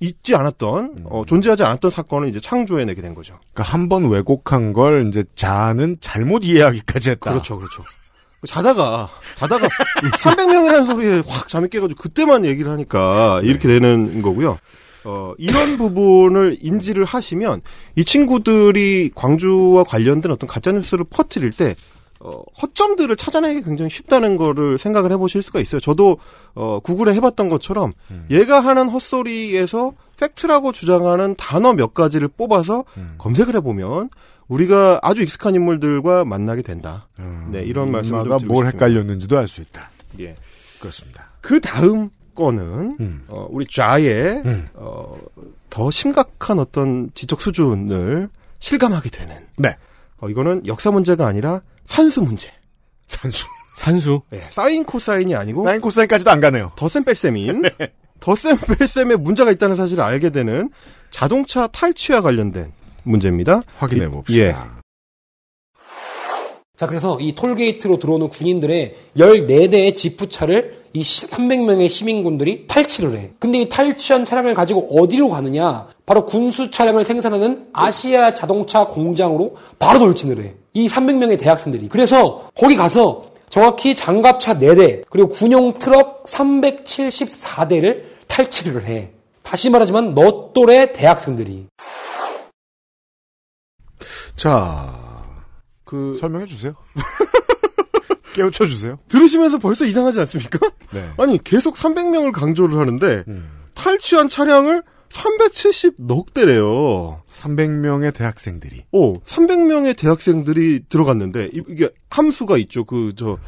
[0.00, 3.38] 있지 않았던 어, 존재하지 않았던 사건을 이제 창조해내게 된 거죠.
[3.54, 7.30] 그러니까 한 번 왜곡한 걸 이제 자는 잘못 이해하기까지 했다.
[7.30, 7.84] 그렇죠, 그렇죠.
[8.44, 9.68] 자다가 자다가
[10.18, 14.58] 300명이라는 소리에 확 잠이 깨가지고 그때만 얘기를 하니까 이렇게 되는 거고요.
[15.04, 17.62] 어, 이런 부분을 인지를 하시면
[17.96, 21.74] 이 친구들이 광주와 관련된 어떤 가짜뉴스를 퍼뜨릴 때
[22.20, 25.80] 어, 허점들을 찾아내기 굉장히 쉽다는 거를 생각을 해보실 수가 있어요.
[25.80, 26.18] 저도
[26.54, 27.92] 어, 구글에 해봤던 것처럼
[28.30, 32.84] 얘가 하는 헛소리에서 팩트라고 주장하는 단어 몇 가지를 뽑아서
[33.18, 34.10] 검색을 해보면
[34.46, 37.08] 우리가 아주 익숙한 인물들과 만나게 된다.
[37.50, 38.86] 네, 이런 말씀을 좀 엄마가 드리고 뭘 싶습니다.
[38.86, 39.90] 헷갈렸는지도 알 수 있다.
[40.20, 40.36] 예.
[40.78, 41.28] 그렇습니다.
[41.40, 43.24] 그 다음 거는 음.
[43.28, 44.68] 어, 우리 좌의 음.
[44.74, 45.16] 어,
[45.70, 49.36] 더 심각한 어떤 지적 수준을 실감하게 되는.
[49.58, 49.76] 네.
[50.18, 52.50] 어, 이거는 역사 문제가 아니라 산수 문제.
[53.08, 53.44] 산수.
[53.76, 54.22] 산수.
[54.34, 56.72] 예, 사인 코사인이 아니고 사인 코사인까지도 안 가네요.
[56.76, 57.62] 덧셈 뺄셈인
[58.20, 60.70] 덧셈 뺄셈에 문제가 있다는 사실을 알게 되는
[61.10, 63.60] 자동차 탈취와 관련된 문제입니다.
[63.78, 64.38] 확인해 이- 봅시다.
[64.44, 64.81] 예.
[66.82, 73.30] 자, 그래서 이 톨게이트로 들어오는 군인들의 14대의 지프차를 이 300명의 시민군들이 탈취를 해.
[73.38, 75.86] 근데 이 탈취한 차량을 가지고 어디로 가느냐?
[76.04, 80.54] 바로 군수 차량을 생산하는 아시아 자동차 공장으로 바로 돌진을 해.
[80.72, 81.88] 이 300명의 대학생들이.
[81.88, 89.10] 그래서 거기 가서 정확히 장갑차 4대, 그리고 군용 트럭 374대를 탈취를 해.
[89.44, 91.66] 다시 말하지만 너 또래 대학생들이.
[94.34, 95.11] 자,
[95.92, 96.74] 그 설명해 주세요.
[98.32, 98.98] 깨우쳐 주세요.
[99.08, 100.58] 들으시면서 벌써 이상하지 않습니까?
[100.90, 101.12] 네.
[101.18, 103.24] 아니 계속 300명을 강조를 하는데
[103.74, 107.22] 탈취한 차량을 370넉 대래요.
[107.30, 108.84] 300명의 대학생들이.
[108.92, 112.84] 오, 300명의 대학생들이 들어갔는데 이- 이게 함수가 있죠.
[112.84, 113.38] 그 저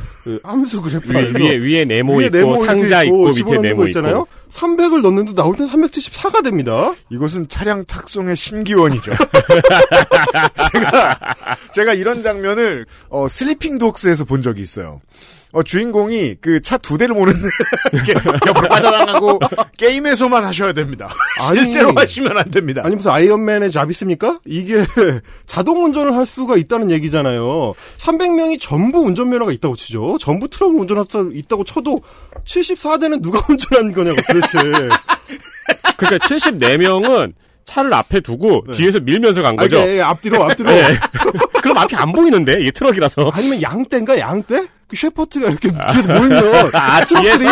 [0.43, 3.89] 함수 그래프 위에, 위에, 위에 네모 위에 있고, 네모 이렇게 상자 있고, 밑에 네모 거
[3.89, 4.27] 있잖아요.
[4.27, 4.29] 있고.
[4.53, 6.95] 300을 넣는데 나올 땐 374가 됩니다.
[7.11, 9.13] 이것은 차량 탁송의 신기원이죠.
[10.73, 11.19] 제가
[11.73, 15.01] 제가 이런 장면을 어, 슬리핑 독스에서 본 적이 있어요.
[15.55, 17.49] 어, 주인공이 그 차 두 대를 모는데
[17.93, 18.13] 이렇게
[18.47, 19.39] 옆으로 빠져나가고
[19.79, 21.09] 게임에서만 하셔야 됩니다.
[21.41, 21.61] 아니.
[21.61, 22.83] 실제로 하시면 안 됩니다.
[22.85, 24.41] 아니 무슨 아이언맨의 자비스입니까?
[24.45, 24.85] 이게
[25.47, 27.75] 자동 운전을 할 수가 있다는 얘기잖아요.
[27.99, 30.19] 300명이 전부 운전면허가 있다고 치죠.
[30.21, 32.01] 전부 트럭을 운전할 수 있다고 쳐도
[32.45, 34.59] 74대는 누가 운전한 거냐고 도대체.
[35.97, 37.33] 그러니까 74명은
[37.65, 39.79] 차를 앞에 두고 뒤에서 밀면서 간 거죠.
[39.79, 40.71] 아, 예, 예, 앞뒤로 앞뒤로.
[40.71, 40.99] 네.
[41.63, 43.31] 그럼 앞이 안 보이는데 이게 트럭이라서.
[43.33, 44.67] 아니면 양떼인가 양떼?
[44.87, 47.49] 그 셰퍼드가 이렇게 뒤에서 몰면 아, 트럭들이?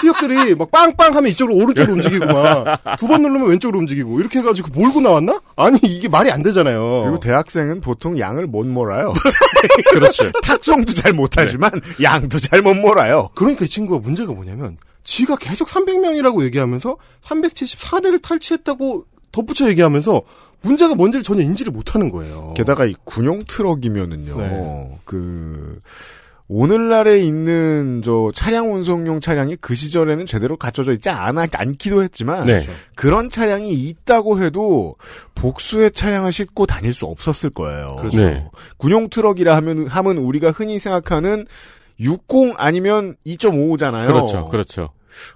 [0.00, 5.00] 트럭들이 막 빵빵하면 이쪽으로 오른쪽으로 움직이고 막 두 번 누르면 왼쪽으로 움직이고 이렇게 해가지고 몰고
[5.00, 5.40] 나왔나?
[5.56, 7.02] 아니 이게 말이 안 되잖아요.
[7.04, 9.12] 그리고 대학생은 보통 양을 못 몰아요.
[9.92, 10.32] 그렇죠.
[10.42, 11.70] 탁송도 잘 못하지만
[12.02, 13.28] 양도 잘 못 몰아요.
[13.36, 20.22] 그러니까 이 친구가 문제가 뭐냐면 지가 계속 300명이라고 얘기하면서 374대를 탈취했다고 덧붙여 얘기하면서
[20.62, 22.54] 문제가 뭔지를 전혀 인지를 못하는 거예요.
[22.56, 24.36] 게다가 이 군용 트럭이면은요.
[24.36, 24.98] 네.
[25.04, 25.80] 그
[26.46, 32.64] 오늘날에 있는 저 차량 운송용 차량이 그 시절에는 제대로 갖춰져 있지 않아 않기도 했지만 네.
[32.94, 34.94] 그런 차량이 있다고 해도
[35.34, 37.96] 복수의 차량을 싣고 다닐 수 없었을 거예요.
[37.98, 38.16] 그렇죠.
[38.18, 38.46] 네.
[38.76, 41.46] 군용 트럭이라 하면 하면 우리가 흔히 생각하는
[41.98, 44.06] 60 아니면 2.5잖아요.
[44.06, 44.48] 그렇죠.
[44.48, 44.90] 그렇죠.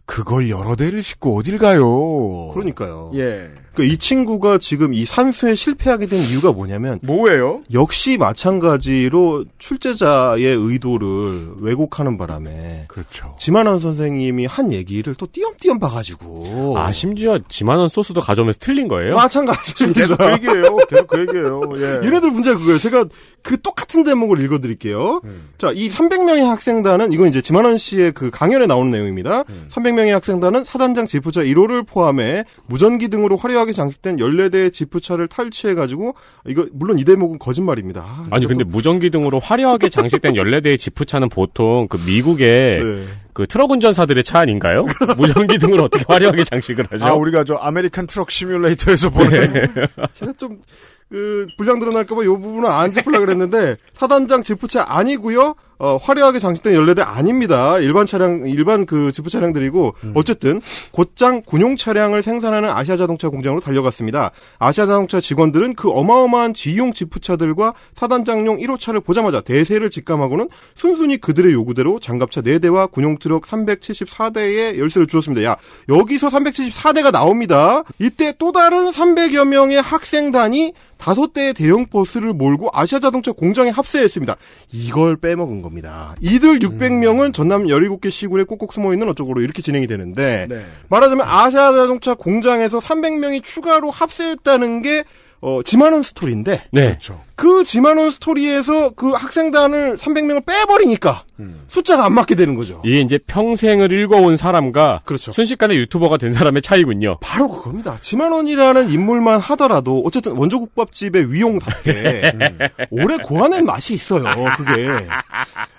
[0.07, 2.51] 그걸 여러 대를 싣고 어딜 가요?
[2.53, 3.13] 그러니까요.
[3.15, 3.49] 예.
[3.79, 7.63] 그러니까 이 친구가 지금 이 산수에 실패하게 된 이유가 뭐냐면 뭐예요?
[7.73, 13.35] 역시 마찬가지로 출제자의 의도를 왜곡하는 바람에 그렇죠.
[13.39, 19.15] 지만원 선생님이 한 얘기를 또 띄엄띄엄 봐가지고 아, 심지어 지만원 소스도 가져오면서 틀린 거예요?
[19.15, 20.01] 마찬가지입니다.
[20.01, 20.77] 계속 그 얘기예요.
[20.89, 21.63] 계속 그 얘기예요.
[21.77, 22.07] 예.
[22.07, 22.79] 얘네들 문제가 그거예요.
[22.79, 23.05] 제가
[23.43, 25.23] 그 똑같은 대목을 읽어드릴게요.
[25.25, 25.49] 음.
[25.57, 29.45] 자, 이 300명의 학생단은, 이건 이제 지만원 씨의 그 강연에 나오는 내용입니다.
[29.49, 29.69] 음.
[29.71, 36.15] 300명의 학생단은 사단장 지프차 1호를 포함해 무전기 등으로 화려하게 장식된 14대의 지프차를 탈취해가지고,
[36.47, 38.01] 이거, 물론 이 대목은 거짓말입니다.
[38.01, 43.05] 아, 아니 근데 무전기 등으로 화려하게 장식된 14대의 지프차는 보통 그 미국의 네.
[43.33, 44.87] 그 트럭 운전사들의 차 아닌가요?
[45.17, 47.07] 무전기 등으로 어떻게 화려하게 장식을 하죠?
[47.07, 49.53] 아, 우리가 저 아메리칸 트럭 시뮬레이터에서 보는
[50.13, 50.61] 제가 좀,
[51.09, 57.07] 그, 분량 늘어날까봐 이 부분은 안 짚으려고 그랬는데, 사단장 지프차 아니고요 어, 화려하게 장식된 14대
[57.07, 57.79] 아닙니다.
[57.79, 60.61] 일반 차량, 일반 그 지프 차량들이고, 어쨌든,
[60.91, 64.33] 곧장 군용 차량을 생산하는 아시아 자동차 공장으로 달려갔습니다.
[64.59, 72.01] 아시아 자동차 직원들은 그 어마어마한 지휘용 지프차들과 사단장용 1호차를 보자마자 대세를 직감하고는 순순히 그들의 요구대로
[72.01, 75.45] 장갑차 4대와 군용 트럭 374대에 열쇠를 주었습니다.
[75.45, 75.57] 야,
[75.89, 77.85] 여기서 374대가 나옵니다.
[77.99, 84.37] 이때 또 다른 300여 명의 학생단이 다섯 대의 대형 버스를 몰고 아시아 자동차 공장에 합세했습니다.
[84.73, 86.15] 이걸 빼먹은 겁니다.
[86.21, 90.65] 이들 600명은 전남 17개 시군에 꼭꼭 숨어 있는 어쩌고로 이렇게 진행이 되는데 네.
[90.89, 95.05] 말하자면 아시아 자동차 공장에서 300명이 추가로 합세했다는 게
[95.41, 96.87] 어, 지만원 스토리인데 네.
[96.87, 97.21] 그렇죠.
[97.39, 101.61] 그 지만원 스토리에서 그 학생단을 300명을 빼버리니까 음.
[101.69, 102.83] 숫자가 안 맞게 되는 거죠.
[102.85, 105.31] 이게 이제 평생을 읽어온 사람과 그렇죠.
[105.31, 107.19] 순식간에 유튜버가 된 사람의 차이군요.
[107.21, 107.97] 바로 그겁니다.
[108.01, 112.59] 지만원이라는 인물만 하더라도 어쨌든 원조국밥집의 위용답게 음,
[112.91, 114.25] 오래 고안한 맛이 있어요.
[114.57, 114.89] 그게.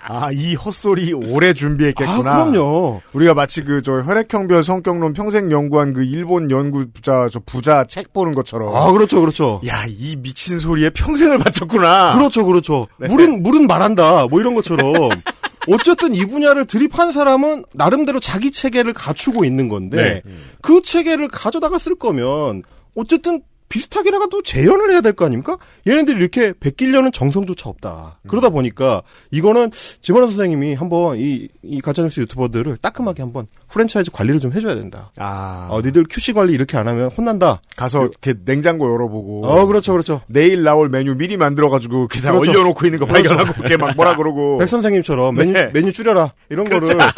[0.08, 2.18] 아, 이 헛소리 오래 준비했겠구나.
[2.18, 3.02] 아, 그럼요.
[3.12, 8.32] 우리가 마치 그 저 혈액형별 성격론 평생 연구한 그 일본 연구자 저 부자 책 보는
[8.32, 8.74] 것처럼.
[8.76, 9.60] 아, 그렇죠, 그렇죠.
[9.66, 12.14] 야, 이 미친 소리에 평생을 바쳤구나.
[12.14, 12.86] 그렇죠, 그렇죠.
[12.98, 13.08] 네.
[13.08, 14.26] 물은, 물은 말한다.
[14.28, 14.94] 뭐 이런 것처럼.
[15.68, 20.32] 어쨌든 이 분야를 드립한 사람은 나름대로 자기 체계를 갖추고 있는 건데, 네.
[20.62, 22.62] 그 체계를 가져다가 쓸 거면,
[22.96, 25.56] 어쨌든 비슷하게나가 또 재현을 해야 될 거 아닙니까?
[25.86, 28.18] 얘네들이 이렇게 베끼려는 정성조차 없다.
[28.28, 29.70] 그러다 보니까 이거는
[30.02, 35.10] 지만원 선생님이 한번 이, 이 가짜뉴스 유튜버들을 따끔하게 한번 프랜차이즈 관리를 좀 해줘야 된다.
[35.18, 35.68] 아.
[35.70, 37.62] 어, 니들 QC 관리 이렇게 안 하면 혼난다.
[37.76, 39.46] 가서 이렇게 냉장고 열어보고.
[39.46, 40.20] 어, 그렇죠, 그렇죠.
[40.26, 42.50] 내일 나올 메뉴 미리 만들어가지고 그다 그렇죠.
[42.50, 43.28] 올려놓고 있는 거 그렇죠.
[43.28, 44.58] 발견하고 이렇게 막 뭐라 그러고.
[44.60, 45.70] 백 선생님처럼 메뉴, 네.
[45.72, 46.32] 메뉴 줄여라.
[46.48, 46.96] 이런 그렇죠.
[46.96, 47.10] 거를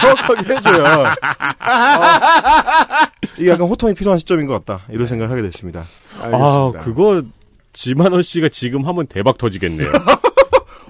[0.00, 1.14] 정확하게 해줘야.
[1.60, 3.09] 어,
[3.40, 4.84] 이게 약간 호통이 필요한 시점인 것 같다.
[4.90, 5.86] 이런 생각을 하게 됐습니다.
[6.20, 7.22] 아, 그거
[7.72, 9.88] 지만원 씨가 지금 하면 대박 터지겠네요.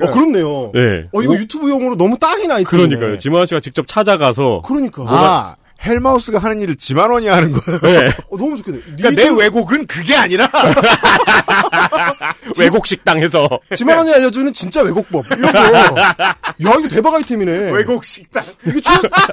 [0.02, 0.72] 어, 그렇네요.
[0.72, 1.08] 네.
[1.12, 2.64] 어, 이거 유튜브용으로 너무 딱이나 있네.
[2.64, 3.18] 그러니까요.
[3.18, 5.04] 지만원 씨가 직접 찾아가서 그러니까.
[5.06, 7.80] 아, 헬마우스가 하는 일을 지만원이 하는 거예요.
[7.80, 8.08] 네.
[8.28, 8.80] 어, 너무 좋겠네.
[8.96, 10.50] 그러니까 내 왜곡은 그게 아니라
[12.60, 15.26] 외국 식당에서 지만원이 알려주는 진짜 왜곡법.
[15.26, 16.00] 이런 거.
[16.00, 16.14] 야,
[16.58, 17.70] 이거 대박 아이템이네.
[17.70, 18.44] 왜곡 식당.
[18.66, 18.90] 이거, 최,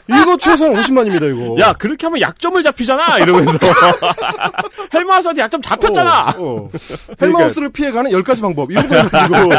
[0.07, 1.59] 이거 최소한 50만입니다, 이거.
[1.59, 3.57] 야 그렇게 하면 약점을 잡히잖아 이러면서
[4.93, 6.35] 헬마우스한테 약점 잡혔잖아.
[6.37, 6.69] 어, 어.
[7.21, 8.71] 헬마우스를 피해가는 10가지 방법.
[8.71, 9.49] 이런 거 해가지고.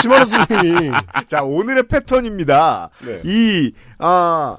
[0.00, 0.90] 지만원 선생님이.
[1.28, 2.90] 자, 오늘의 패턴입니다.
[3.00, 3.20] 네.
[3.24, 4.56] 이, 아,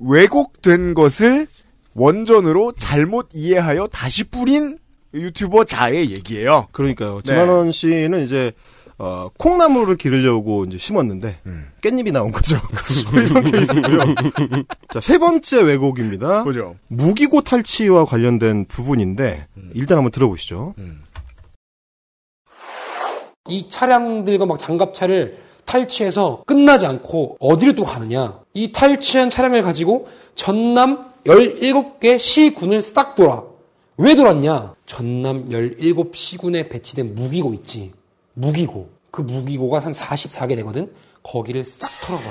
[0.00, 1.46] 왜곡된 것을
[1.94, 4.78] 원전으로 잘못 이해하여 다시 뿌린
[5.14, 6.68] 유튜버 자의 얘기예요.
[6.72, 7.16] 그러니까요.
[7.16, 7.22] 네.
[7.26, 8.52] 지만원 씨는 이제,
[8.96, 11.66] 어, 콩나물을 기르려고 이제 심었는데, 음.
[11.80, 12.60] 깻잎이 나온 거죠.
[13.12, 14.14] 이런 케이스고요.
[14.90, 16.44] 자, 세 번째 왜곡입니다.
[16.44, 16.76] 보죠.
[16.88, 20.74] 무기고 탈취와 관련된 부분인데, 일단 한번 들어보시죠.
[23.48, 28.40] 이 차량들과 막 장갑차를 탈취해서 끝나지 않고 어디로 또 가느냐.
[28.54, 33.44] 이 탈취한 차량을 가지고 전남 17개 시군을 싹 돌아.
[33.96, 34.74] 왜 돌았냐?
[34.86, 37.92] 전남 17시군에 배치된 무기고 있지.
[38.34, 38.88] 무기고.
[39.12, 40.90] 그 무기고가 한 44개 되거든?
[41.22, 42.30] 거기를 싹 털어버려.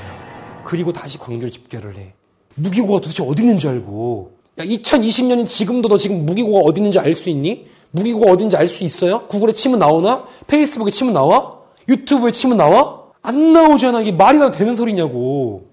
[0.65, 2.13] 그리고 다시 광주를 집결을 해.
[2.55, 4.31] 무기고가 도대체 어디 있는지 알고.
[4.59, 7.67] 야, 2020년인 지금도 너 지금 무기고가 어디 있는지 알 수 있니?
[7.91, 9.27] 무기고가 어디 있는지 알 수 있어요?
[9.27, 10.25] 구글에 치면 나오나?
[10.47, 11.59] 페이스북에 치면 나와?
[11.87, 12.98] 유튜브에 치면 나와?
[13.21, 14.01] 안 나오잖아.
[14.01, 15.69] 이게 말이 다 되는 소리냐고.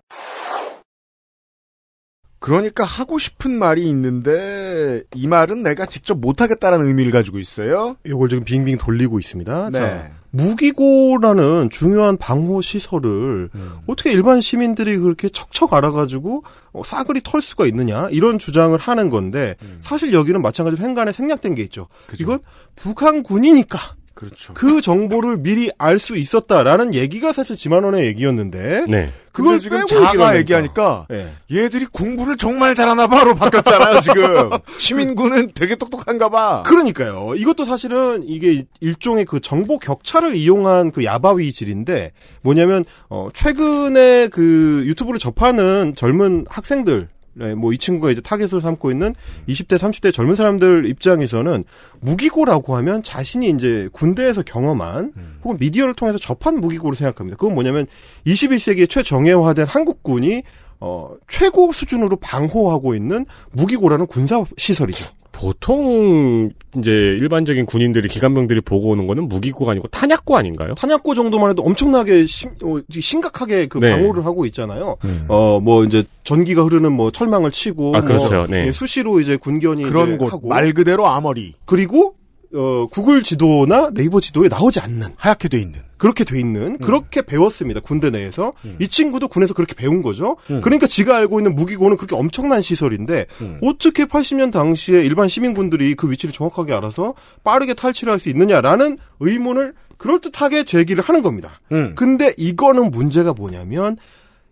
[2.38, 7.96] 그러니까 하고 싶은 말이 있는데 이 말은 내가 직접 못하겠다라는 의미를 가지고 있어요.
[8.06, 9.70] 이걸 지금 빙빙 돌리고 있습니다.
[9.70, 9.78] 네.
[9.78, 13.72] 자, 무기고라는 중요한 방호 시설을 음.
[13.87, 19.56] 어떻게 일반 시민들이 그렇게 척척 알아가지고 어, 싸그리 털 수가 있느냐 이런 주장을 하는 건데
[19.62, 19.78] 음.
[19.80, 21.88] 사실 여기는 마찬가지로 행간에 생략된 게 있죠.
[22.20, 22.40] 이건
[22.76, 23.78] 북한 군이니까
[24.16, 24.55] 그렇죠.
[24.55, 29.12] 그 정보를 미리 알 수 있었다라는 얘기가 사실 지만원의 얘기였는데 네.
[29.33, 31.29] 그걸 지금 자가 얘기하니까 예.
[31.52, 34.50] 얘들이 공부를 정말 잘하나 봐로 바뀌었잖아요, 지금.
[34.79, 36.62] 시민군은 되게 똑똑한가 봐.
[36.66, 37.35] 그러니까요.
[37.37, 45.18] 이것도 사실은 이게 일종의 그 정보 격차를 이용한 그 야바위질인데 뭐냐면 어 최근에 그 유튜브를
[45.18, 49.14] 접하는 젊은 학생들 네, 뭐 이 친구가 이제 타겟을 삼고 있는
[49.49, 51.64] 20대, 30대 젊은 사람들 입장에서는
[52.01, 55.12] 무기고라고 하면 자신이 이제 군대에서 경험한
[55.44, 57.37] 혹은 미디어를 통해서 접한 무기고를 생각합니다.
[57.37, 57.87] 그건 뭐냐면
[58.27, 60.42] 21세기에 최정예화된 한국군이
[60.81, 65.07] 어, 최고 수준으로 방호하고 있는 무기고라는 군사 시설이죠.
[65.37, 70.75] 보통 이제 일반적인 군인들이 기간병들이 보고 오는 거는 무기고가 아니고 탄약고 아닌가요?
[70.75, 73.90] 탄약고 정도만 해도 엄청나게 심, 어, 심각하게 그 네.
[73.90, 74.96] 방호를 하고 있잖아요.
[75.29, 78.46] 어, 뭐 이제 전기가 흐르는 뭐 철망을 치고 아, 뭐 그렇죠.
[78.49, 78.68] 네.
[78.68, 80.33] 예, 수시로 이제 군견이 그런 이제 곳.
[80.33, 81.53] 하고 말 그대로 아머리.
[81.66, 82.14] 그리고
[82.57, 85.81] 어, 구글 지도나 네이버 지도에 나오지 않는 하얗게 돼 있는.
[85.99, 90.37] 그렇게 돼 있는 그렇게 배웠습니다 군대 내에서 이 친구도 군에서 그렇게 배운 거죠.
[90.47, 93.27] 그러니까 지가 알고 있는 무기고는 그렇게 엄청난 시설인데
[93.62, 97.14] 어떻게 80년 당시에 일반 시민분들이 그 위치를 정확하게 알아서
[97.45, 101.61] 빠르게 탈취를 할 수 있느냐라는 의문을 그럴듯하게 제기를 하는 겁니다.
[101.73, 101.95] 음.
[101.95, 103.97] 근데 이거는 문제가 뭐냐면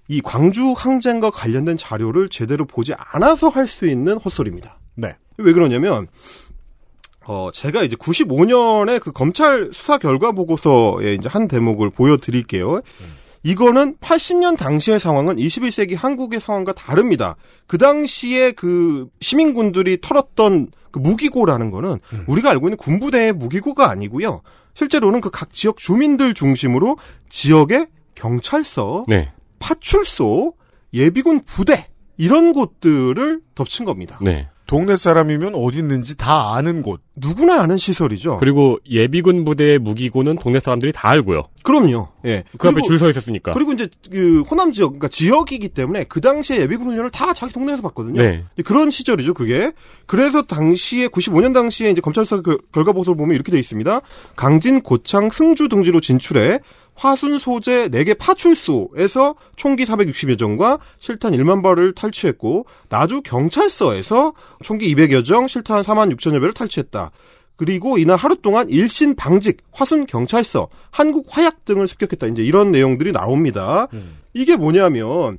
[0.09, 4.79] 이 광주 항쟁과 관련된 자료를 제대로 보지 않아서 할 수 있는 헛소리입니다.
[4.95, 5.15] 네.
[5.37, 6.07] 왜 그러냐면
[7.27, 12.81] 어 제가 이제 95년에 그 검찰 수사 결과 보고서에 이제 한 대목을 보여드릴게요.
[13.43, 17.37] 이거는 80년 당시의 상황은 21세기 한국의 상황과 다릅니다.
[17.67, 24.41] 그 당시에 그 시민군들이 털었던 그 무기고라는 거는 우리가 알고 있는 군부대의 무기고가 아니고요.
[24.75, 26.97] 실제로는 그 각 지역 주민들 중심으로
[27.29, 29.31] 지역의 경찰서, 네.
[29.59, 30.55] 파출소,
[30.95, 34.19] 예비군 부대 이런 곳들을 덮친 겁니다.
[34.23, 34.49] 네.
[34.67, 37.03] 동네 사람이면 어디 있는지 다 아는 곳.
[37.17, 38.39] 누구나 아는 시설이죠.
[38.39, 41.45] 그리고 예비군 부대의 무기고는 동네 사람들이 다 알고요.
[41.63, 42.09] 그럼요.
[42.25, 42.45] 예.
[42.59, 43.53] 그 앞에 줄 서 있었으니까.
[43.53, 47.83] 그리고 이제 그 호남 지역, 그러니까 지역이기 때문에 그 당시에 예비군 훈련을 다 자기 동네에서
[47.83, 48.23] 봤거든요.
[48.23, 48.45] 네.
[48.65, 49.71] 그런 시절이죠, 그게.
[50.07, 54.01] 그래서 당시에 95년 당시에 이제 검찰 수사 결- 결과 보고서를 보면 이렇게 돼 있습니다.
[54.35, 56.61] 강진, 고창, 승주 등지로 진출해
[56.95, 65.25] 화순 소재 4개 파출소에서 총기 460여 정과 실탄 1만 발을 탈취했고 나주 경찰서에서 총기 200여
[65.25, 67.11] 정, 실탄 4만 6천여 배를 탈취했다.
[67.57, 72.27] 그리고 이날 하루 동안 일신 방직, 화순 경찰서, 한국 화약 등을 습격했다.
[72.29, 73.87] 이제 이런 내용들이 나옵니다.
[74.33, 75.39] 이게 뭐냐면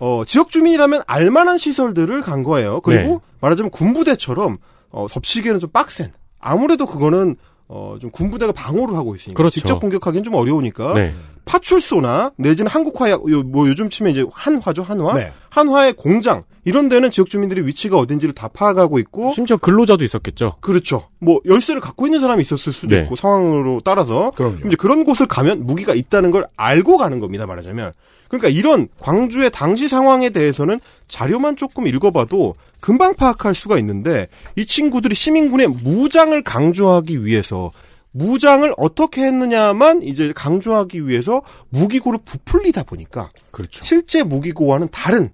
[0.00, 2.80] 어, 지역 주민이라면 알만한 시설들을 간 거예요.
[2.80, 3.18] 그리고 네.
[3.40, 4.58] 말하자면 군부대처럼
[4.90, 6.10] 어, 덮치기에는 좀 빡센.
[6.40, 7.36] 아무래도 그거는
[7.72, 9.54] 어, 좀 군부대가 방어를 하고 있으니까 그렇죠.
[9.54, 11.14] 직접 공격하기는 좀 어려우니까 네.
[11.44, 15.32] 파출소나 내지는 한국화약 요, 뭐 요즘 치면 이제 한화죠 한화 네.
[15.50, 20.56] 한화의 공장 이런 데는 지역 주민들이 위치가 어딘지를 다 파악하고 있고 심지어 근로자도 있었겠죠.
[20.60, 23.02] 그렇죠 뭐 열쇠를 갖고 있는 사람이 있었을 수도 네.
[23.02, 24.66] 있고 상황으로 따라서 그럼요.
[24.66, 27.92] 이제 그런 곳을 가면 무기가 있다는 걸 알고 가는 겁니다 말하자면
[28.28, 35.14] 그러니까 이런 광주의 당시 상황에 대해서는 자료만 조금 읽어봐도 금방 파악할 수가 있는데 이 친구들이
[35.14, 37.72] 시민군의 무장을 강조하기 위해서
[38.12, 43.84] 무장을 어떻게 했느냐만 이제 강조하기 위해서 무기고를 부풀리다 보니까 그렇죠.
[43.84, 45.30] 실제 무기고와는 다른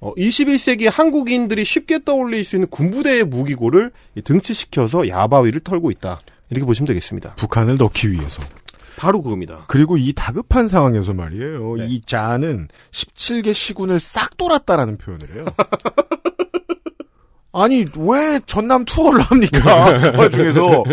[0.00, 6.20] 어, 21세기 한국인들이 쉽게 떠올릴 수 있는 군부대의 무기고를 이 등치시켜서 야바위를 털고 있다.
[6.50, 7.34] 이렇게 보시면 되겠습니다.
[7.36, 8.42] 북한을 넣기 위해서.
[8.96, 9.64] 바로 그겁니다.
[9.66, 11.76] 그리고 이 다급한 상황에서 말이에요.
[11.78, 11.86] 네.
[11.88, 15.44] 이 자는 17개 시군을 싹 돌았다라는 표현을 해요.
[17.52, 20.00] 아니 왜 전남 투어를 합니까?
[20.12, 20.84] 그 와중에서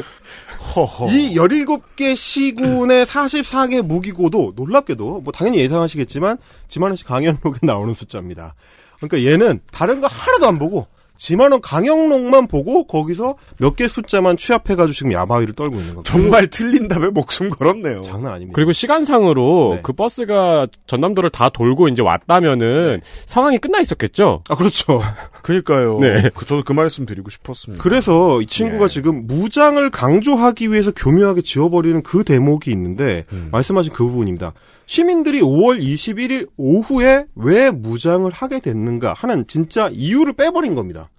[0.75, 1.07] 허허.
[1.07, 6.37] 이 17개 시군의 44개 무기고도 놀랍게도 뭐 당연히 예상하시겠지만
[6.69, 8.55] 지만원씨 강연록에 나오는 숫자입니다.
[8.97, 10.87] 그러니까 얘는 다른 거 하나도 안 보고
[11.21, 16.11] 지만원 강연록만 보고 거기서 몇 개 숫자만 취합해가지고 지금 야바위를 떨고 있는 겁니다.
[16.11, 18.01] 정말 틀린 답에 목숨 걸었네요.
[18.01, 18.53] 장난 아닙니다.
[18.55, 19.79] 그리고 시간상으로 네.
[19.83, 24.43] 그 버스가 전남도를 다 돌고 이제 왔다면은 상황이 끝나 있었겠죠.
[24.49, 25.01] 아 그렇죠.
[25.43, 25.99] 그러니까요.
[25.99, 26.29] 네.
[26.33, 27.81] 그, 저도 그 말씀 드리고 싶었습니다.
[27.83, 28.89] 그래서 이 친구가 예.
[28.89, 33.49] 지금 무장을 강조하기 위해서 교묘하게 지워버리는 그 대목이 있는데 음.
[33.51, 34.53] 말씀하신 그 부분입니다.
[34.91, 41.09] 시민들이 5월 21일 오후에 왜 무장을 하게 됐는가 하는 진짜 이유를 빼버린 겁니다.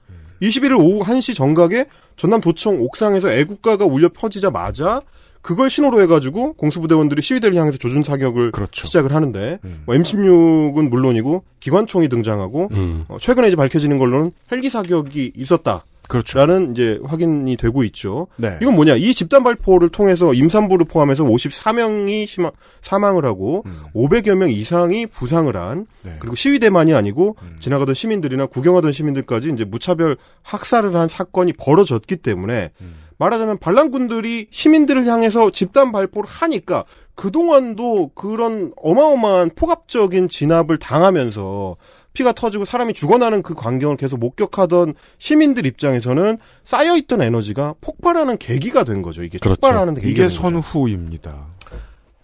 [0.43, 1.87] 21일 오후 1시 정각에
[2.19, 5.01] 전남도청 옥상에서 애국가가 울려 퍼지자마자
[5.41, 8.87] 그걸 신호로 해가지고 공수부대원들이 시위대를 향해서 조준 사격을 그렇죠.
[8.87, 9.85] 시작을 하는데 음.
[9.87, 13.07] 뭐 M16은 물론이고 기관총이 등장하고 음.
[13.09, 15.87] 어, 최근에 이제 밝혀지는 걸로는 헬기 사격이 있었다.
[16.13, 16.39] 그렇죠.
[16.39, 18.27] 라는 이제 확인이 되고 있죠.
[18.37, 18.59] 네.
[18.61, 18.97] 이건 뭐냐?
[18.97, 23.81] 이 집단 발포를 통해서 임산부를 포함해서 54명이 사망 을 하고 음.
[23.95, 26.17] 500여 명 이상이 부상을 한 네.
[26.19, 27.57] 그리고 시위대만이 아니고 음.
[27.61, 32.95] 지나가던 시민들이나 구경하던 시민들까지 이제 무차별 학살을 한 사건이 벌어졌기 때문에 음.
[33.17, 41.77] 말하자면 반란군들이 시민들을 향해서 집단 발포를 하니까 그동안도 그런 어마어마한 폭압적인 진압을 당하면서
[42.13, 49.03] 피가 터지고 사람이 죽어나는 그 광경을 계속 목격하던 시민들 입장에서는 쌓여있던 에너지가 폭발하는 계기가 된
[49.03, 49.23] 거죠.
[49.23, 49.61] 이게 그렇죠.
[49.61, 50.29] 폭발하는 계기가 이게.
[50.29, 51.47] 선후입니다.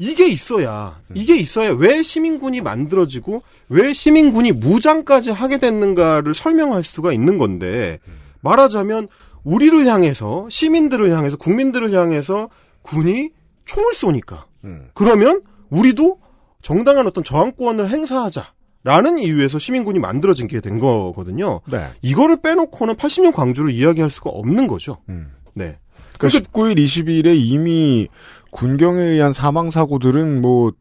[0.01, 7.37] 이게 있어야 이게 있어야 왜 시민군이 만들어지고 왜 시민군이 무장까지 하게 됐는가를 설명할 수가 있는
[7.37, 7.99] 건데
[8.41, 9.09] 말하자면
[9.43, 12.49] 우리를 향해서 시민들을 향해서 국민들을 향해서
[12.83, 13.31] 군이
[13.65, 14.89] 총을 쏘니까 음.
[14.95, 16.21] 그러면 우리도
[16.63, 18.53] 정당한 어떤 저항권을 행사하자
[18.89, 21.61] 라는 이유에서 시민군이 만들어진 게 된 거거든요.
[21.67, 21.85] 네.
[22.03, 24.97] 이거를 빼놓고는 80년 광주를 이야기할 수가 없는 거죠.
[25.11, 25.33] 음.
[25.55, 25.79] 네.
[26.19, 28.09] 그러니까 19일, 20일에 이미
[28.51, 30.73] 군경에 의한 사망 사고들은 뭐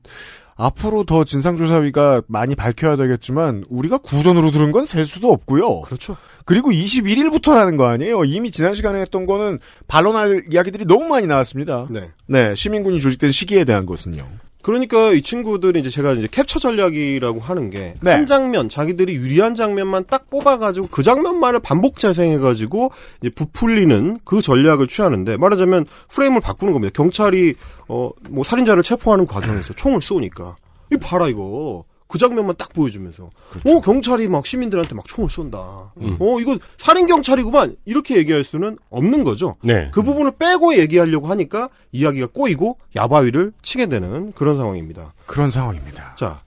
[0.56, 5.82] 앞으로 더 진상조사위가 많이 밝혀야 되겠지만 우리가 구전으로 들은 건 셀 수도 없고요.
[5.82, 6.16] 그렇죠.
[6.46, 8.24] 그리고 21일부터라는 거 아니에요.
[8.24, 11.86] 이미 지난 시간에 했던 거는 반론할 이야기들이 너무 많이 나왔습니다.
[11.90, 12.10] 네.
[12.26, 14.26] 네, 시민군이 조직된 시기에 대한 것은요.
[14.68, 18.26] 그러니까 이 친구들이 이제 제가 이제 캡처 전략이라고 하는 게한 네.
[18.26, 25.38] 장면 자기들이 유리한 장면만 딱 뽑아가지고 그 장면만을 반복 재생해가지고 이제 부풀리는 그 전략을 취하는데
[25.38, 26.92] 말하자면 프레임을 바꾸는 겁니다.
[26.94, 27.56] 경찰이
[27.88, 30.58] 어 뭐 살인자를 체포하는 과정에서 총을 쏘니까
[30.92, 33.30] 이 봐라 이거 그 장면만 딱 보여주면서
[33.66, 35.94] 어 경찰이 막 시민들한테 막 총을 쏜다.
[35.98, 36.18] 음.
[36.20, 39.56] 어 이거 살인 경찰이구만 이렇게 얘기할 수는 없는 거죠.
[39.64, 39.90] 네.
[39.94, 45.14] 그 부분을 빼고 얘기하려고 하니까 이야기가 꼬이고 야바위를 치게 되는 그런 상황입니다.
[45.26, 46.16] 그런 상황입니다.
[46.18, 46.42] 자,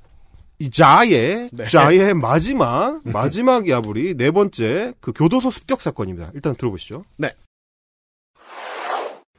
[0.59, 1.65] 이 자의 네.
[1.65, 6.31] 자의 마지막 마지막 야불이 네 번째 그 교도소 습격 사건입니다.
[6.35, 7.05] 일단 들어보시죠.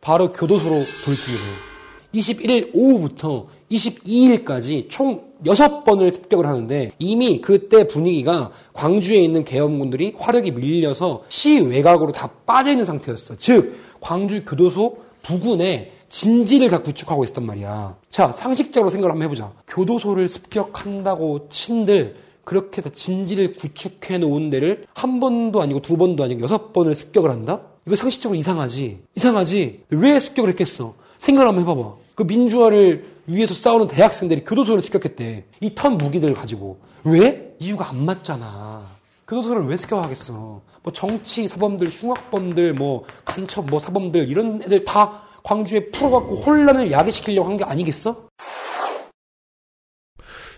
[0.02, 1.72] 바로 교도소로 돌진해요.
[2.14, 11.24] 21일 오후부터 22일까지 총 6번을 습격을 하는데 이미 그때 분위기가 광주에 있는 계엄군들이 화력이 밀려서
[11.30, 13.36] 시 외곽으로 다 빠져있는 상태였어.
[13.38, 17.96] 즉 광주 교도소 부근에 진지를 다 구축하고 있었단 말이야.
[18.10, 19.52] 자 상식적으로 생각을 한번 해보자.
[19.68, 26.42] 교도소를 습격한다고 친들 그렇게 다 진지를 구축해 놓은 데를 한 번도 아니고 두 번도 아니고
[26.42, 27.62] 여섯 번을 습격을 한다?
[27.88, 29.00] 이거 상식적으로 이상하지.
[29.16, 29.84] 이상하지.
[29.90, 30.94] 왜 습격을 했겠어?
[31.20, 31.96] 생각을 한번 해봐봐.
[32.16, 33.06] 그 민주화를
[33.36, 35.46] 위해서 싸우는 대학생들이 교도소를 습격했대.
[35.62, 36.80] 이 턴 무기들을 가지고.
[37.04, 37.56] 왜?
[37.60, 38.86] 이유가 안 맞잖아.
[39.28, 40.62] 교도소를 왜 습격하겠어?
[40.84, 47.50] 뭐 정치 사범들, 흉악범들, 뭐 간첩 뭐 사범들 이런 애들 다 광주에 풀어갖고 혼란을 야기시키려고
[47.50, 48.28] 한 게 아니겠어?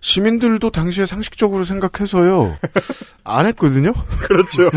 [0.02, 2.54] 시민들도 당시에 상식적으로 생각해서요.
[3.24, 3.94] 안 했거든요?
[4.28, 4.70] 그렇죠.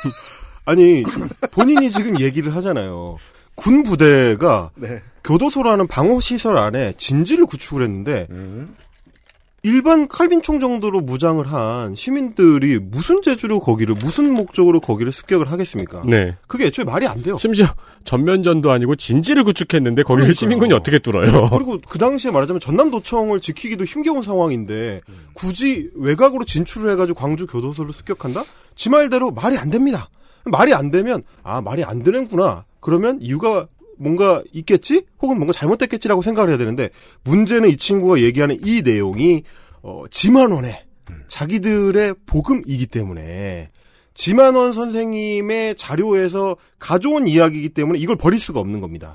[0.66, 1.04] 아니,
[1.52, 3.18] 본인이 지금 얘기를 하잖아요.
[3.54, 5.00] 군 부대가 네.
[5.24, 8.28] 교도소라는 방어시설 안에 진지를 구축을 했는데,
[9.66, 16.02] 일반 칼빈총 정도로 무장을 한 시민들이 무슨 재주로 거기를, 무슨 목적으로 거기를 습격을 하겠습니까?
[16.06, 16.36] 네.
[16.46, 17.38] 그게 애초에 말이 안 돼요.
[17.38, 17.68] 심지어
[18.04, 20.34] 전면전도 아니고 진지를 구축했는데 거기를 그러니까요.
[20.34, 21.48] 시민군이 어떻게 뚫어요?
[21.48, 25.00] 그리고 그 당시에 말하자면 전남도청을 지키기도 힘겨운 상황인데
[25.32, 28.44] 굳이 외곽으로 진출을 해가지고 광주 교도소를 습격한다?
[28.74, 30.10] 지 말대로 말이 안 됩니다.
[30.44, 32.66] 말이 안 되면 아 말이 안 되는구나.
[32.80, 33.66] 그러면 이유가
[33.98, 35.04] 뭔가 있겠지?
[35.20, 36.90] 혹은 뭔가 잘못됐겠지라고 생각을 해야 되는데
[37.24, 39.42] 문제는 이 친구가 얘기하는 이 내용이
[39.82, 40.84] 어, 지만원의
[41.28, 43.70] 자기들의 복음이기 때문에
[44.14, 49.14] 지만원 선생님의 자료에서 가져온 이야기이기 때문에 이걸 버릴 수가 없는 겁니다.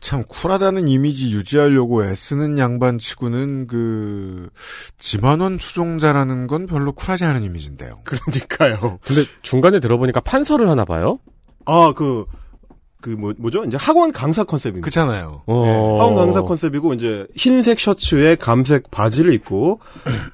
[0.00, 4.50] 참 쿨하다는 이미지 유지하려고 애쓰는 양반 치고는 그
[4.98, 8.00] 지만원 추종자라는 건 별로 쿨하지 않은 이미지인데요.
[8.02, 8.98] 그러니까요.
[9.04, 11.20] 근데 중간에 들어보니까 판서를 하나 봐요?
[11.64, 12.24] 아, 그,
[13.00, 13.64] 그, 뭐, 뭐죠?
[13.64, 14.84] 이제 학원 강사 컨셉입니다.
[14.84, 15.42] 그렇잖아요.
[15.46, 15.64] 어.
[15.64, 19.80] 네, 학원 강사 컨셉이고, 이제 흰색 셔츠에 감색 바지를 입고,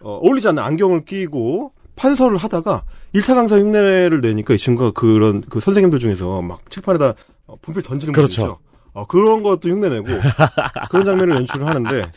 [0.01, 5.61] 어, 어울리지 않는 안경을 끼고, 판서를 하다가, 일타 강사 흉내를 내니까 이 친구가 그런, 그
[5.61, 7.15] 선생님들 중에서 막 칠판에다
[7.47, 8.43] 어, 분필 던지는 거 그렇죠.
[8.43, 8.59] 있죠.
[8.93, 10.07] 어, 그런 것도 흉내내고,
[10.91, 12.13] 그런 장면을 연출을 하는데,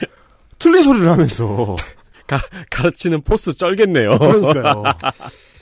[0.57, 1.75] 틀린 소리를 하면서,
[2.25, 2.39] 가,
[2.69, 4.17] 가르치는 포스 쩔겠네요.
[4.17, 4.83] 그러니까요.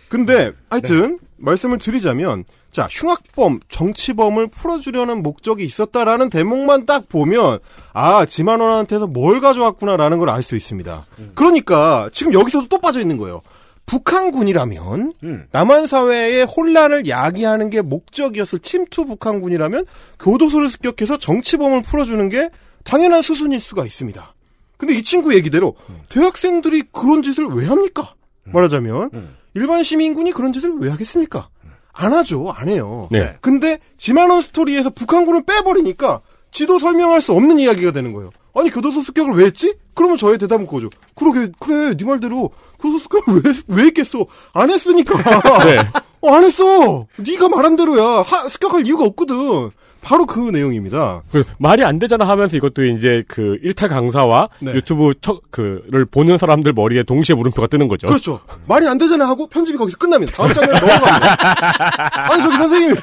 [0.10, 7.60] 근데 하여튼 말씀을 드리자면 자 흉악범 정치범을 풀어주려는 목적이 있었다라는 대목만 딱 보면
[7.94, 11.06] 아 지만원한테서 뭘 가져왔구나라는 걸 알 수 있습니다.
[11.36, 13.42] 그러니까 지금 여기서도 또 빠져 있는 거예요.
[13.86, 15.14] 북한군이라면
[15.52, 19.86] 남한 사회의 혼란을 야기하는 게 목적이었을 침투 북한군이라면
[20.20, 22.50] 교도소를 습격해서 정치범을 풀어주는 게
[22.84, 24.34] 당연한 수순일 수가 있습니다.
[24.78, 25.76] 근데 이 친구 얘기대로
[26.10, 28.14] 대학생들이 그런 짓을 왜 합니까?
[28.46, 29.10] 말하자면
[29.58, 31.50] 일반 시민군이 그런 짓을 왜 하겠습니까?
[31.92, 33.10] 안 하죠, 안 해요.
[33.12, 33.36] 네.
[33.42, 38.30] 근데 지만원 스토리에서 북한군을 빼버리니까 지도 설명할 수 없는 이야기가 되는 거예요.
[38.54, 39.76] 아니 교도소 습격을 왜 했지?
[39.96, 40.90] 그러면 저의 대답은 그거죠.
[41.16, 44.26] 그러게 그래 네 말대로 교도소 습격을 왜, 왜 했겠어?
[44.54, 45.18] 안 했으니까.
[45.66, 45.80] 네.
[46.22, 47.08] 어, 안 했어.
[47.18, 48.22] 네가 말한 대로야.
[48.22, 49.72] 하, 습격할 이유가 없거든.
[50.08, 51.22] 바로 그 내용입니다.
[51.30, 54.74] 그 말이 안 되잖아 하면서 이것도 이제 그 일타 강사와 네.
[54.74, 58.08] 유튜브 첫 그를 보는 사람들 머리에 동시에 물음표가 뜨는 거죠.
[58.08, 58.40] 그렇죠.
[58.68, 60.32] 말이 안 되잖아 하고 편집이 거기서 끝납니다.
[60.32, 62.32] 다음 장면 넘어갑니다.
[62.32, 62.96] 아니 저기 선생님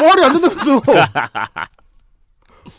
[0.00, 0.82] 말이 안 된다면서.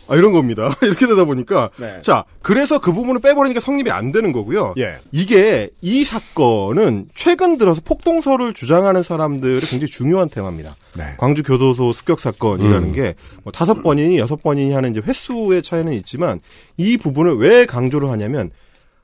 [0.08, 0.76] 아 이런 겁니다.
[0.84, 2.00] 이렇게 되다 보니까 네.
[2.02, 4.74] 자 그래서 그 부분을 빼버리니까 성립이 안 되는 거고요.
[4.78, 4.98] 예.
[5.12, 10.76] 이게 이 사건은 최근 들어서 폭동설을 주장하는 사람들의 굉장히 중요한 테마입니다.
[10.98, 11.16] 네.
[11.18, 12.92] 광주 교도소 습격 사건이라는 음.
[12.92, 16.40] 게뭐 다섯 번이니 여섯 번이니 하는 이제 횟수의 차이는 있지만
[16.78, 18.52] 이 부분을 왜 강조를 하냐면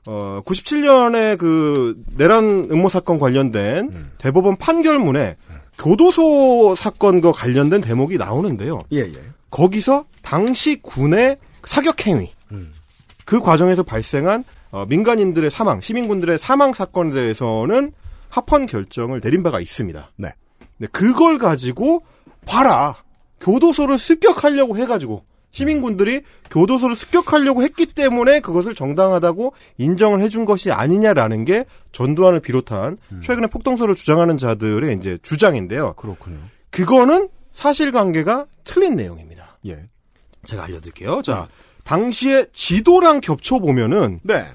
[0.06, 5.36] 어 97년에 그 내란 음모 사건 관련된 대법원 판결문에
[5.78, 8.82] 교도소 사건과 관련된 대목이 나오는데요.
[8.92, 9.14] 예, 예.
[9.50, 12.32] 거기서 당시 군의 사격 행위
[13.24, 17.92] 그 과정에서 발생한 어, 민간인들의 사망, 시민군들의 사망 사건에 대해서는
[18.28, 20.12] 합헌 결정을 내린 바가 있습니다.
[20.16, 20.30] 네.
[20.78, 22.04] 네, 그걸 가지고
[22.46, 22.96] 봐라
[23.40, 31.64] 교도소를 습격하려고 해가지고 시민군들이 교도소를 습격하려고 했기 때문에 그것을 정당하다고 인정을 해준 것이 아니냐라는 게
[31.92, 35.94] 전두환을 비롯한 최근에 폭동설을 주장하는 자들의 이제 주장인데요.
[35.94, 36.38] 그렇군요.
[36.70, 39.29] 그거는 사실관계가 틀린 내용입니다.
[39.66, 39.78] 예.
[40.46, 41.22] 제가 알려드릴게요.
[41.22, 41.48] 자,
[41.84, 44.46] 당시에 지도랑 겹쳐 보면은 네.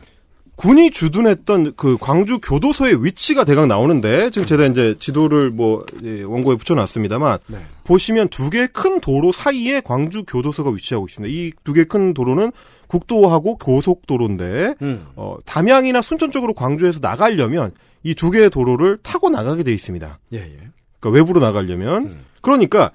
[0.56, 6.56] 군이 주둔했던 그 광주 교도소의 위치가 대강 나오는데 지금 제가 이제 지도를 뭐 예, 원고에
[6.56, 7.58] 붙여놨습니다만 네.
[7.84, 11.34] 보시면 두 개의 큰 도로 사이에 광주 교도소가 위치하고 있습니다.
[11.34, 12.54] 이 두 개의 큰 도로는
[12.88, 15.08] 국도하고 고속도로인데 음.
[15.18, 17.72] 어, 담양이나 순천 쪽으로 광주에서 나가려면
[18.04, 20.20] 이 두 개의 도로를 타고 나가게 돼 있습니다.
[20.34, 20.58] 예, 예.
[21.02, 22.92] 그러니까 외부로 나가려면 그러니까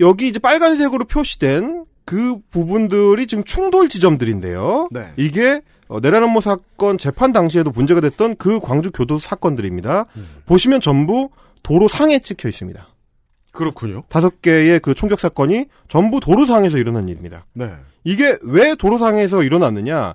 [0.00, 4.88] 여기 이제 빨간색으로 표시된 그 부분들이 지금 충돌 지점들인데요.
[4.90, 5.12] 네.
[5.16, 10.06] 이게 어, 내란 음모 사건 재판 당시에도 문제가 됐던 그 광주 교도소 사건들입니다.
[10.46, 11.30] 보시면 전부
[11.62, 12.86] 도로 상에 찍혀 있습니다.
[13.52, 14.04] 그렇군요.
[14.08, 17.46] 다섯 개의 그 총격 사건이 전부 도로상에서 일어난 일입니다.
[17.54, 17.70] 네.
[18.04, 20.14] 이게 왜 도로상에서 일어났느냐?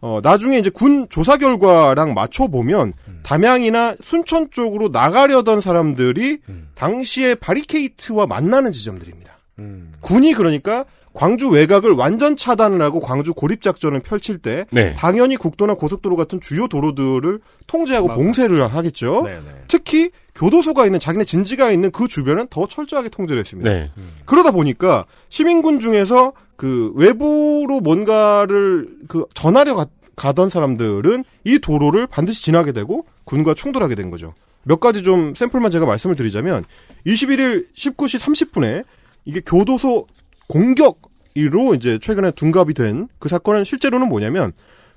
[0.00, 6.40] 어, 나중에 이제 군 조사 결과랑 맞춰보면, 담양이나 순천 쪽으로 나가려던 사람들이
[6.74, 9.23] 당시에 바리케이트와 만나는 지점들입니다.
[9.58, 9.92] 음.
[10.00, 14.94] 군이 그러니까 광주 외곽을 완전 차단을 하고 광주 고립 작전을 펼칠 때 네.
[14.94, 17.38] 당연히 국도나 고속도로 같은 주요 도로들을
[17.68, 19.22] 통제하고 막- 봉쇄를 하겠죠.
[19.22, 19.40] 네네.
[19.68, 23.70] 특히 교도소가 있는 자기네 진지가 있는 그 주변은 더 철저하게 통제를 했습니다.
[23.70, 23.92] 네.
[24.26, 29.86] 그러다 보니까 시민군 중에서 그 외부로 뭔가를 그 전하려 가,
[30.16, 34.34] 가던 사람들은 이 도로를 반드시 지나게 되고 군과 충돌하게 된 거죠.
[34.64, 36.64] 몇 가지 좀 샘플만 제가 말씀을 드리자면
[37.06, 38.84] 21일 19시 30분에
[39.24, 40.06] 이게 교도소
[40.48, 44.52] 공격으로 이제 최근에 둔갑이 된 그 사건은 실제로는 뭐냐면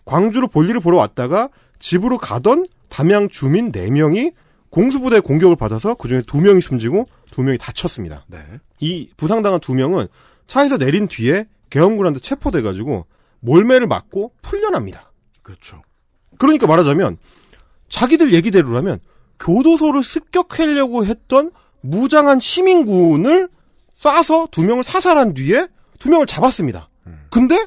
[0.06, 1.50] 광주로 볼일을 보러 왔다가
[1.80, 4.34] 집으로 가던 담양 주민 4명이
[4.70, 8.26] 공수부대 공격을 받아서 그중에 2명이 숨지고 2명이 다쳤습니다.
[8.28, 8.38] 네.
[8.80, 10.08] 이 부상당한 두 명은
[10.48, 13.06] 차에서 내린 뒤에 계엄군한테 체포돼가지고
[13.40, 15.12] 몰매를 맞고 풀려납니다.
[15.42, 15.82] 그렇죠.
[16.38, 17.18] 그러니까 말하자면
[17.90, 19.00] 자기들 얘기대로라면
[19.40, 21.52] 교도소를 습격하려고 했던
[21.82, 23.50] 무장한 시민군을
[24.00, 25.68] 쏴서 두 명을 사살한 뒤에
[26.00, 26.90] 두 명을 잡았습니다.
[27.30, 27.66] 근데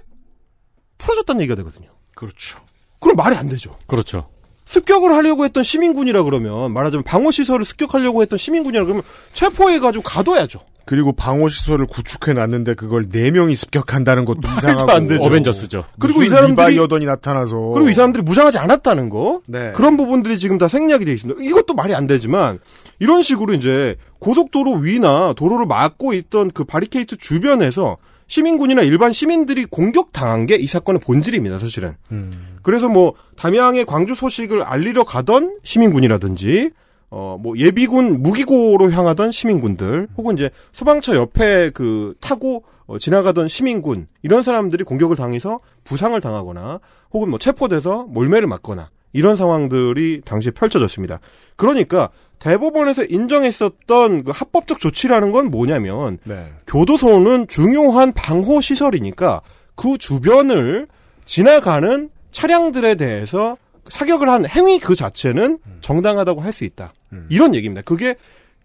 [0.99, 1.89] 풀어줬다는 얘기가 되거든요.
[2.15, 2.59] 그렇죠.
[3.01, 3.75] 그럼 말이 안 되죠.
[3.87, 4.29] 그렇죠.
[4.67, 9.03] 습격을 하려고 했던 시민군이라 그러면 말하자면 방어시설을 습격하려고 했던 시민군이라 그러면
[9.33, 10.61] 체포해 가지고 가둬야죠.
[10.85, 15.23] 그리고 방어시설을 구축해 놨는데 그걸 네 명이 습격한다는 것도 이상하고 안 되죠.
[15.23, 15.85] 어벤져스죠.
[15.99, 19.41] 그리고 이 사람들이 리바이어던이 나타나서 그리고 이 사람들이 무장하지 않았다는 거.
[19.47, 19.73] 네.
[19.73, 21.43] 그런 부분들이 지금 다 생략이 돼 있습니다.
[21.43, 22.61] 이것도 말이 안 되지만
[23.01, 27.97] 이런 식으로 이제 고속도로 위나 도로를 막고 있던 그 바리케이트 주변에서
[28.29, 31.95] 시민군이나 일반 시민들이 공격당한 게 이 사건의 본질입니다, 사실은.
[32.13, 32.59] 음.
[32.63, 36.71] 그래서 뭐 담양의 광주 소식을 알리러 가던 시민군이라든지
[37.11, 44.07] 어 뭐 예비군 무기고로 향하던 시민군들 혹은 이제 소방차 옆에 그 타고 어, 지나가던 시민군
[44.23, 46.79] 이런 사람들이 공격을 당해서 부상을 당하거나
[47.13, 51.19] 혹은 뭐 체포돼서 몰매를 맞거나 이런 상황들이 당시에 펼쳐졌습니다.
[51.57, 56.49] 그러니까 대법원에서 인정했었던 그 합법적 조치라는 건 뭐냐면 네.
[56.67, 59.43] 교도소는 중요한 방호 시설이니까
[59.77, 60.89] 그 주변을
[61.25, 63.57] 지나가는 차량들에 대해서
[63.89, 66.93] 사격을 한 행위 그 자체는 정당하다고 할 수 있다.
[67.29, 67.83] 이런 얘기입니다.
[67.83, 68.17] 그게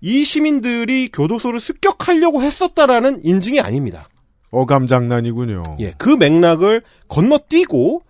[0.01, 4.07] 이 시민들이 교도소를 습격하려고 했었다라는 인증이 아닙니다.
[4.51, 5.63] 어감 장난이군요.
[5.79, 8.03] 예, 그 맥락을 건너뛰고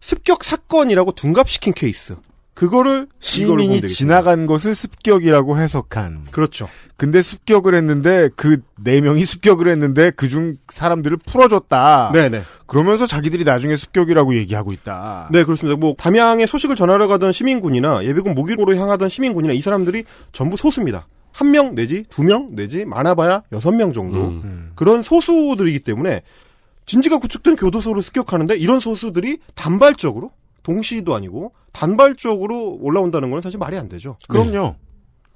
[0.00, 2.16] 습격 사건이라고 둔갑시킨 케이스.
[2.58, 3.82] 그거를 시민이.
[3.82, 6.24] 지나간 것을 습격이라고 해석한.
[6.32, 6.68] 그렇죠.
[6.96, 12.10] 근데 습격을 했는데 그 네 명이 습격을 했는데 그중 사람들을 풀어줬다.
[12.12, 12.42] 네네.
[12.66, 15.28] 그러면서 자기들이 나중에 습격이라고 얘기하고 있다.
[15.30, 15.78] 네, 그렇습니다.
[15.78, 20.02] 뭐 담양에 소식을 전하러 가던 시민군이나 예비군 무기고로 향하던 시민군이나 이 사람들이
[20.32, 21.06] 전부 소수입니다.
[21.32, 24.72] 한 명 내지 두 명 내지 많아봐야 여섯 명 정도 음.
[24.74, 26.22] 그런 소수들이기 때문에
[26.86, 30.32] 진지가 구축된 교도소를 습격하는데 이런 소수들이 단발적으로
[30.62, 34.16] 동시도 아니고 단발적으로 올라온다는 건 사실 말이 안 되죠.
[34.28, 34.76] 그럼요.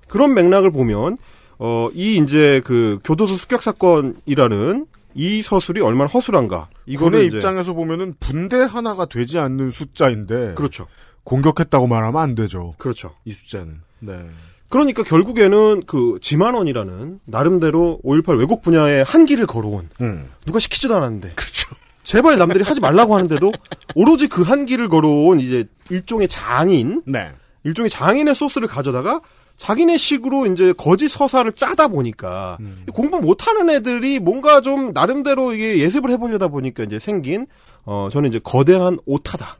[0.08, 1.18] 그런 맥락을 보면
[1.58, 6.68] 어, 이 이제 그 교도소 습격 사건이라는 이 서술이 얼마나 허술한가.
[6.86, 10.86] 이거는 입장에서 보면은 분대 하나가 되지 않는 숫자인데 그렇죠.
[11.24, 12.74] 공격했다고 말하면 안 되죠.
[12.78, 13.14] 그렇죠.
[13.24, 13.80] 이 숫자는.
[14.00, 14.26] 네.
[14.68, 20.30] 그러니까 결국에는 그 지만원이라는 나름대로 5.18 왜곡 분야의 한길을 걸어온 음.
[20.46, 21.74] 누가 시키지도 않았는데 그렇죠.
[22.04, 23.52] 제발 남들이 하지 말라고 하는데도
[23.94, 27.30] 오로지 그 한 길을 걸어온 이제 일종의 장인 네.
[27.64, 29.20] 일종의 장인의 소스를 가져다가
[29.56, 32.84] 자기네 식으로 이제 거짓 서사를 짜다 보니까 음.
[32.92, 37.46] 공부 못하는 애들이 뭔가 좀 나름대로 이게 예습을 해보려다 보니까 이제 생긴
[37.84, 39.58] 어 저는 이제 거대한 오타다.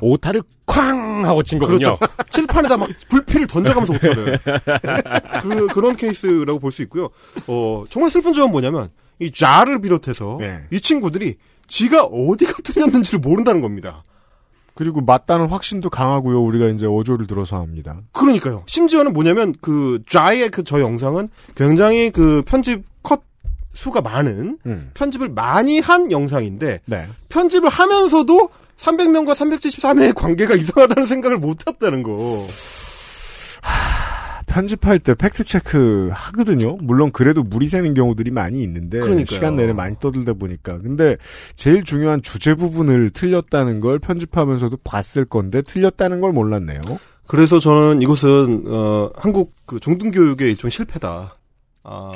[0.00, 1.96] 오타를 쾅 하고 친 거군요.
[1.96, 1.98] 그렇죠.
[2.30, 4.38] 칠판에다 막 불피를 던져가면서 오타를.
[5.42, 7.08] 그, 그런 케이스라고 볼 수 있고요.
[7.46, 8.86] 어, 정말 슬픈 점은 뭐냐면,
[9.18, 10.64] 이 자를 비롯해서, 네.
[10.72, 11.36] 이 친구들이
[11.68, 14.02] 지가 어디가 틀렸는지를 모른다는 겁니다.
[14.74, 16.42] 그리고 맞다는 확신도 강하고요.
[16.42, 18.00] 우리가 이제 어조를 들어서 합니다.
[18.12, 18.64] 그러니까요.
[18.66, 23.22] 심지어는 뭐냐면, 그, 좌의 그 저 영상은 굉장히 그 편집 컷
[23.72, 24.90] 수가 많은, 음.
[24.94, 27.06] 편집을 많이 한 영상인데, 네.
[27.28, 32.44] 편집을 하면서도 300명과 373회의 관계가 이상하다는 생각을 못 했다는 거.
[34.54, 36.76] 편집할 때 팩트 체크 하거든요.
[36.80, 39.26] 물론 그래도 물이 새는 경우들이 많이 있는데 그러니까요.
[39.26, 40.78] 시간 내내 많이 떠들다 보니까.
[40.78, 41.16] 근데
[41.56, 46.80] 제일 중요한 주제 부분을 틀렸다는 걸 편집하면서도 봤을 건데 틀렸다는 걸 몰랐네요.
[47.26, 51.36] 그래서 저는 이것은 어, 한국 그 중등 교육의 일종 실패다.
[51.82, 52.12] 아,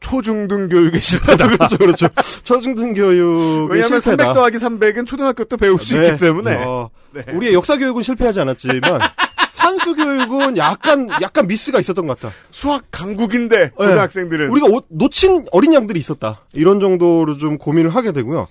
[0.00, 1.46] 초중등 교육의 실패다.
[1.54, 2.08] 그렇죠, 그렇죠.
[2.42, 4.24] 초중등 교육의 왜냐하면 실패다.
[4.24, 6.08] 300 더하기 300은 초등학교 때 배울 수 네.
[6.08, 6.64] 있기 때문에.
[6.64, 6.90] 어,
[7.32, 8.80] 우리의 역사 교육은 실패하지 않았지만
[9.66, 12.32] 산수 교육은 약간 약간 미스가 있었던 것 같다.
[12.50, 16.42] 수학 강국인데 고등학생들은 우리가 오- 놓친 어린 양들이 있었다.
[16.52, 18.46] 이런 정도로 좀 고민을 하게 되고요.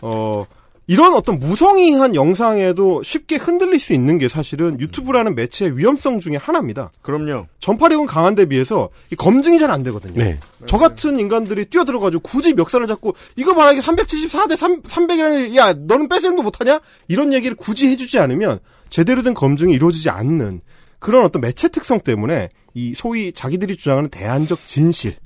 [0.00, 0.46] 어
[0.88, 6.90] 이런 어떤 무성의한 영상에도 쉽게 흔들릴 수 있는 게 사실은 유튜브라는 매체의 위험성 중에 하나입니다.
[7.02, 7.46] 그럼요.
[7.58, 10.22] 전파력은 강한 데 비해서 이 검증이 잘 안 되거든요.
[10.22, 10.38] 네.
[10.66, 16.08] 저 같은 인간들이 뛰어들어가지고 굳이 멱살을 잡고 이거 봐라 이게 374대 3, 300이라는 야 너는
[16.08, 16.80] 뺏으도 못하냐?
[17.08, 20.60] 이런 얘기를 굳이 해주지 않으면 제대로 된 검증이 이루어지지 않는
[21.00, 25.16] 그런 어떤 매체 특성 때문에 이 소위 자기들이 주장하는 대안적 진실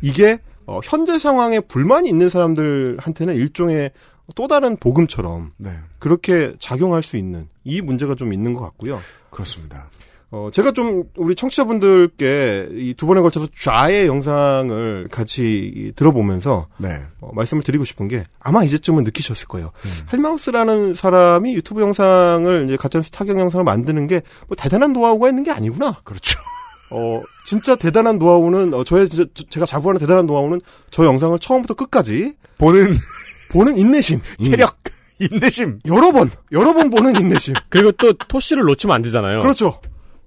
[0.00, 3.90] 이게 어, 현재 상황에 불만이 있는 사람들한테는 일종의
[4.34, 5.70] 또 다른 복음처럼 네.
[5.98, 9.00] 그렇게 작용할 수 있는 이 문제가 좀 있는 것 같고요.
[9.30, 9.88] 그렇습니다.
[10.32, 17.00] 어, 제가 좀 우리 청취자분들께 이 두 번에 걸쳐서 좌의 영상을 같이 이 들어보면서 네.
[17.20, 19.70] 어, 말씀을 드리고 싶은 게 아마 이제쯤은 느끼셨을 거예요.
[20.12, 25.50] 헬마우스라는 사람이 유튜브 영상을 이제 가짜뉴스 타격 영상을 만드는 게 뭐 대단한 노하우가 있는 게
[25.52, 25.98] 아니구나.
[26.04, 26.38] 그렇죠.
[26.90, 30.60] 어, 진짜 대단한 노하우는 어, 저의 진짜 저- 제가 자부하는 대단한 노하우는
[30.90, 32.86] 저 영상을 처음부터 끝까지 보는
[33.50, 34.76] 보는 인내심, 체력,
[35.18, 35.80] 인내심.
[35.86, 37.54] 여러 번 여러 번 보는 인내심.
[37.68, 39.42] 그리고 또 토시를 놓치면 안 되잖아요.
[39.42, 39.80] 그렇죠.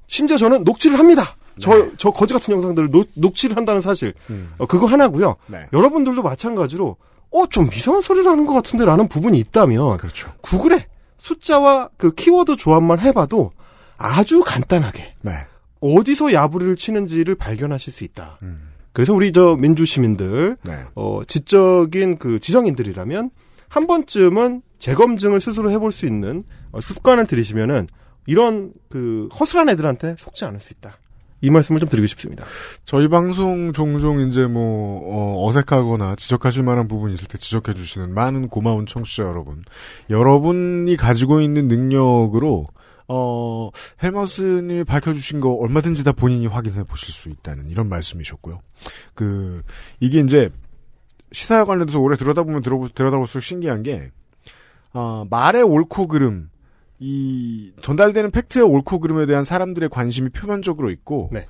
[0.08, 1.36] 심지어 저는 녹취를 합니다.
[1.60, 4.14] 저, 저 거지 같은 영상들을 녹, 녹취를 한다는 사실.
[4.58, 5.36] 어, 그거 하나고요.
[5.48, 5.68] 네.
[5.74, 6.96] 여러분들도 마찬가지로,
[7.32, 10.32] 어, 좀 이상한 소리를 하는 것 같은데 라는 부분이 있다면, 그렇죠.
[10.42, 13.52] 구글에 숫자와 그 키워드 조합만 해봐도
[13.98, 15.34] 아주 간단하게 네.
[15.82, 18.40] 어디서 야부리를 치는지를 발견하실 수 있다.
[18.42, 18.69] 음.
[18.94, 20.80] 그래서 우리 저 민주 시민들, 네.
[20.96, 23.30] 어, 지적인 그 지성인들이라면
[23.70, 27.88] 한 번쯤은 재검증을 스스로 해볼 수 있는 어, 습관을 들이시면은
[28.26, 30.98] 이런 그 허술한 애들한테 속지 않을 수 있다.
[31.42, 32.46] 이 말씀을 좀 드리고 싶습니다.
[32.84, 38.50] 저희 방송 종종 이제 뭐 어, 색하거나 지적하실 만한 부분이 있을 때 지적해 주시는 많은
[38.50, 39.64] 고마운 청취자 여러분.
[40.10, 42.68] 여러분이 가지고 있는 능력으로
[43.10, 43.72] 어
[44.04, 48.60] 헬머스님이 밝혀주신 거 얼마든지 다 본인이 확인해 보실 수 있다는 이런 말씀이셨고요.
[49.16, 49.64] 그
[50.00, 50.50] 이게 이제
[51.32, 54.12] 시사와 관련돼서 오래 들여다보면 들어보, 들여다볼수록 신기한 게
[54.94, 56.50] 어, 말의 옳고 그름
[57.00, 61.48] 이 전달되는 팩트의 옳고 그름에 대한 사람들의 관심이 표면적으로 있고 네.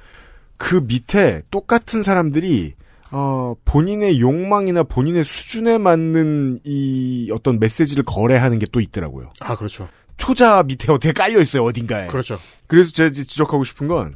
[0.58, 2.74] 그 밑에 똑같은 사람들이
[3.12, 9.32] 어, 본인의 욕망이나 본인의 수준에 맞는 이 어떤 메시지를 거래하는 게 또 있더라고요.
[9.40, 9.90] 아, 그렇죠.
[10.20, 12.08] 초자 밑에 어떻게 깔려 있어요 어딘가에.
[12.08, 12.40] 그렇죠.
[12.68, 14.14] 그래서 제가 지적하고 싶은 건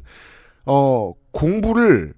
[0.64, 2.14] 어, 공부를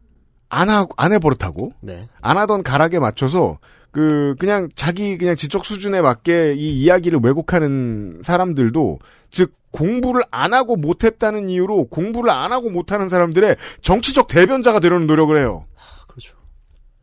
[0.49, 2.09] 안 하고 안 해버릇하고 네.
[2.21, 3.59] 안 하던 가락에 맞춰서
[3.91, 8.99] 그 그냥 자기 그냥 지적 수준에 맞게 이 이야기를 왜곡하는 사람들도
[9.31, 15.37] 즉 공부를 안 하고 못했다는 이유로 공부를 안 하고 못하는 사람들의 정치적 대변자가 되려는 노력을
[15.37, 15.67] 해요.
[16.07, 16.37] 그렇죠.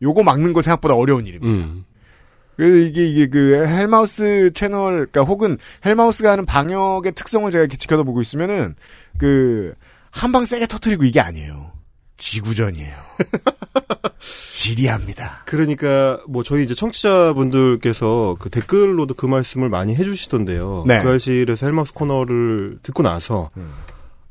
[0.01, 1.65] 요거 막는 거 생각보다 어려운 일입니다.
[1.65, 1.85] 음.
[2.57, 8.21] 그래서 이게 이게 그 헬마우스 채널 그러니까 혹은 헬마우스가 하는 방역의 특성을 제가 이렇게 지켜보고
[8.21, 8.75] 있으면은
[9.17, 9.73] 그
[10.15, 11.71] 한 방 세게 터트리고 이게 아니에요.
[12.17, 12.93] 지구전이에요.
[14.51, 15.41] 지리합니다.
[15.45, 20.85] 그러니까 뭐 저희 이제 청취자분들께서 그 댓글로도 그 말씀을 많이 해주시던데요.
[20.87, 21.01] 네.
[21.01, 23.71] 그 알실에서 헬마우스 코너를 듣고 나서 음.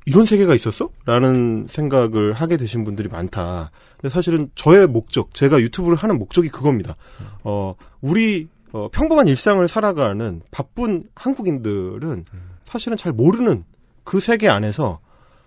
[0.04, 0.90] 이런 세계가 있었어?
[1.04, 3.70] 라는 생각을 하게 되신 분들이 많다.
[3.96, 6.96] 근데 사실은 저의 목적, 제가 유튜브를 하는 목적이 그겁니다.
[7.44, 12.24] 어, 우리 어, 평범한 일상을 살아가는 바쁜 한국인들은
[12.64, 13.64] 사실은 잘 모르는
[14.02, 15.00] 그 세계 안에서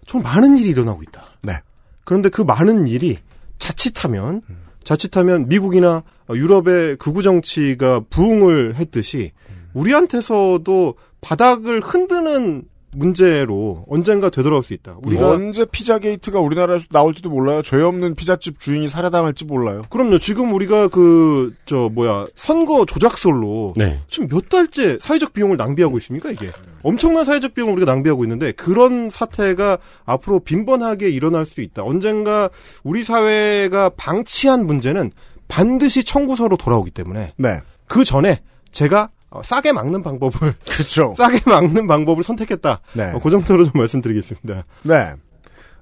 [0.05, 1.25] 좀 많은 일이 일어나고 있다.
[1.41, 1.59] 네.
[2.03, 3.17] 그런데 그 많은 일이
[3.57, 4.41] 자칫하면
[4.83, 9.31] 자칫하면 미국이나 유럽의 극우 정치가 부흥을 했듯이
[9.73, 14.97] 우리한테서도 바닥을 흔드는 문제로 언젠가 되돌아올 수 있다.
[15.03, 17.61] 우리가 언제 피자 게이트가 우리나라에서 나올지도 몰라요.
[17.61, 19.83] 죄 없는 피자집 주인이 살해당할지 몰라요.
[19.89, 20.19] 그럼요.
[20.19, 24.01] 지금 우리가 그 저 뭐야 선거 조작설로 네.
[24.09, 26.49] 지금 몇 달째 사회적 비용을 낭비하고 있습니까 이게
[26.83, 31.83] 엄청난 사회적 비용을 우리가 낭비하고 있는데 그런 사태가 앞으로 빈번하게 일어날 수 있다.
[31.83, 32.49] 언젠가
[32.83, 35.11] 우리 사회가 방치한 문제는
[35.47, 37.61] 반드시 청구서로 돌아오기 때문에 네.
[37.87, 38.41] 그 전에
[38.71, 41.13] 제가 어, 싸게 막는 방법을 그렇죠.
[41.19, 42.79] 싸게 막는 방법을 선택했다.
[42.93, 43.11] 네.
[43.11, 44.63] 어, 그 정도로 좀 말씀드리겠습니다.
[44.83, 45.13] 네.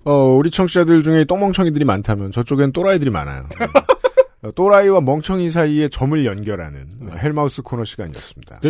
[0.06, 3.48] 어, 우리 청취자들 중에 똥멍청이들이 많다면 저쪽엔 또라이들이 많아요.
[4.42, 8.62] 어, 또라이와 멍청이 사이에 점을 연결하는 어, 헬마우스 코너 시간이었습니다.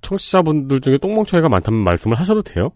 [0.00, 2.70] 청취자분들 중에 똥멍청이가 많다면 말씀을 하셔도 돼요?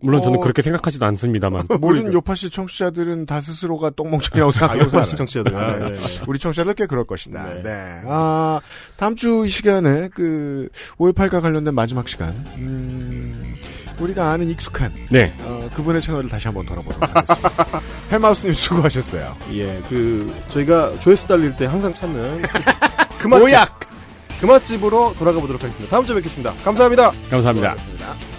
[0.00, 0.40] 물론 저는 어.
[0.40, 1.66] 그렇게 생각하지도 않습니다만.
[1.80, 5.04] 모든 요파시 청취자들은 다 스스로가 똥멍청이라고 아, 생각하고 요파 살아요.
[5.04, 5.56] 시 청취자들.
[5.56, 5.90] 아, 네.
[5.90, 6.20] 네, 네.
[6.28, 7.42] 우리 청취자들 꽤 그럴 것이다.
[7.54, 7.62] 네.
[7.62, 8.02] 네.
[8.06, 8.60] 아,
[8.96, 10.68] 다음 주 이 시간에 그
[10.98, 12.28] 5.18과 관련된 마지막 시간.
[12.56, 13.54] 음,
[13.98, 15.32] 우리가 아는 익숙한 네.
[15.40, 17.80] 어, 그분의 채널을 다시 한번 돌아보도록 하겠습니다.
[18.12, 19.36] 헬마우스님 수고하셨어요.
[19.54, 22.42] 예, 그 저희가 조회수 달릴 때 항상 찾는
[23.18, 23.80] 그 맛집, 모약!
[24.40, 25.90] 그 맛집으로 돌아가 보도록 하겠습니다.
[25.90, 26.52] 다음 주에 뵙겠습니다.
[26.64, 27.12] 감사합니다.
[27.30, 28.37] 감사합니다.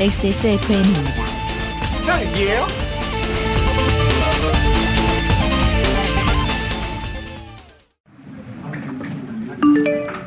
[0.00, 1.24] XSFM입니다.
[2.06, 2.66] 딸기예요?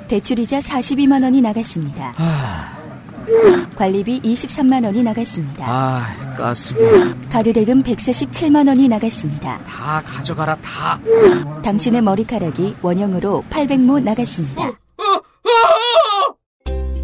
[0.09, 2.13] 대출이자 42만 원이 나갔습니다.
[3.77, 5.65] 관리비 23만 원이 나갔습니다.
[5.65, 6.79] 아, 가스비.
[7.31, 9.57] 카드 대금 147만 원이 나갔습니다.
[9.59, 10.99] 다 가져가라, 다.
[11.63, 14.71] 당신의 머리카락이 원형으로 800모 나갔습니다.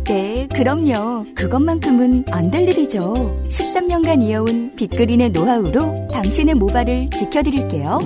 [0.03, 1.25] 네, 그럼요.
[1.35, 3.13] 그것만큼은 안 될 일이죠.
[3.47, 7.99] 13년간 이어온 빅그린의 노하우로 당신의 모발을 지켜드릴게요.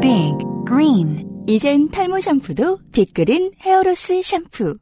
[0.00, 0.34] Big
[0.66, 4.78] Green 이젠 탈모 샴푸도 빅그린 헤어로스 샴푸.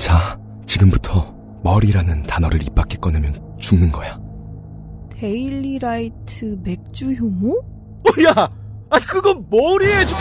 [0.00, 4.18] 자, 지금부터 머리라는 단어를 입 밖에 꺼내면 죽는 거야.
[5.16, 7.58] 데일리 라이트 맥주 효모?
[7.58, 8.50] 어, 야!
[8.90, 10.18] 아, 그건 머리에 좀.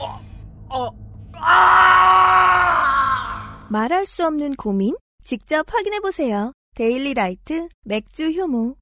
[0.00, 0.20] 어,
[0.68, 0.90] 어,
[1.40, 3.66] 아!
[3.68, 4.94] 말할 수 없는 고민?
[5.24, 6.52] 직접 확인해보세요.
[6.74, 8.76] 데일리 라이트 맥주 효모.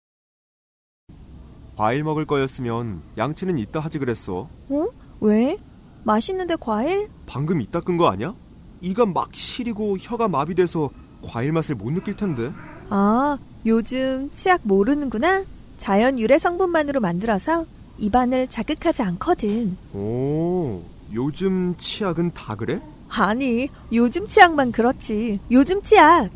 [1.76, 4.48] 과일 먹을 거였으면 양치는 이따 하지 그랬어.
[4.68, 4.86] 어?
[5.20, 5.56] 왜?
[6.04, 7.08] 맛있는데 과일?
[7.26, 8.34] 방금 이따 끈 거 아니야?
[8.80, 10.90] 이가 막 시리고 혀가 마비돼서
[11.22, 12.52] 과일 맛을 못 느낄 텐데.
[12.90, 13.36] 아,
[13.66, 15.44] 요즘 치약 모르는구나?
[15.78, 17.66] 자연 유래 성분만으로 만들어서
[17.98, 19.76] 입안을 자극하지 않거든.
[19.92, 20.82] 오,
[21.12, 22.80] 요즘 치약은 다 그래?
[23.08, 25.38] 아니, 요즘 치약만 그렇지.
[25.50, 26.30] 요즘 치약!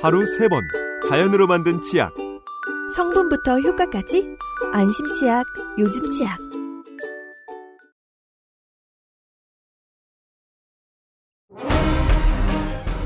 [0.00, 0.62] 하루 세 번
[1.08, 2.12] 자연으로 만든 치약.
[2.94, 4.24] 성분부터 효과까지
[4.72, 5.44] 안심 치약,
[5.78, 6.38] 요즘 치약.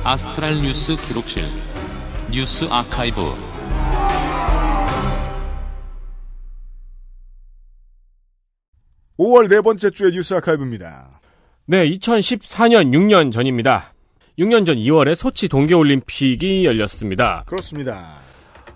[0.04, 1.44] 아스트랄 뉴스 기록실
[2.30, 3.20] 뉴스 아카이브
[9.18, 11.20] 5월 네 번째 주의 뉴스 아카이브입니다.
[11.66, 13.94] 네, 2014년 6년 전입니다.
[14.38, 17.44] 6년 전 2월에 소치 동계올림픽이 열렸습니다.
[17.46, 18.18] 그렇습니다.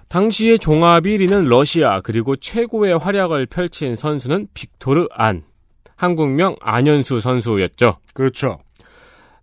[0.09, 5.43] 당시에 종합 1위는 러시아 그리고 최고의 활약을 펼친 선수는 빅토르 안
[5.97, 7.99] 한국명 안현수 선수였죠.
[8.15, 8.61] 그렇죠.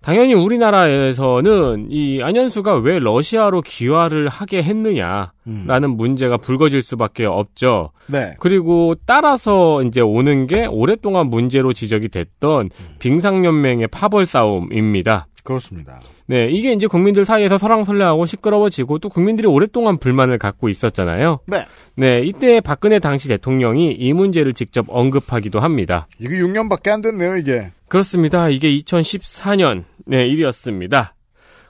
[0.06, 5.98] 당연히 우리나라에서는 이 안현수가 왜 러시아로 귀화를 하게 했느냐라는 음.
[5.98, 7.90] 문제가 불거질 수밖에 없죠.
[8.06, 8.36] 네.
[8.40, 15.26] 그리고 따라서 이제 오는 게 오랫동안 문제로 지적이 됐던 빙상연맹의 파벌 싸움입니다.
[15.44, 16.00] 그렇습니다.
[16.28, 21.40] 네, 이게 이제 국민들 사이에서 설왕설래하고 시끄러워지고 또 국민들이 오랫동안 불만을 갖고 있었잖아요.
[21.46, 21.66] 네.
[21.96, 26.08] 네, 이때 박근혜 당시 대통령이 이 문제를 직접 언급하기도 합니다.
[26.20, 27.72] 이게 6년밖에 안 됐네요, 이게.
[27.88, 28.50] 그렇습니다.
[28.50, 31.14] 이게 2014년 네, 일이었습니다.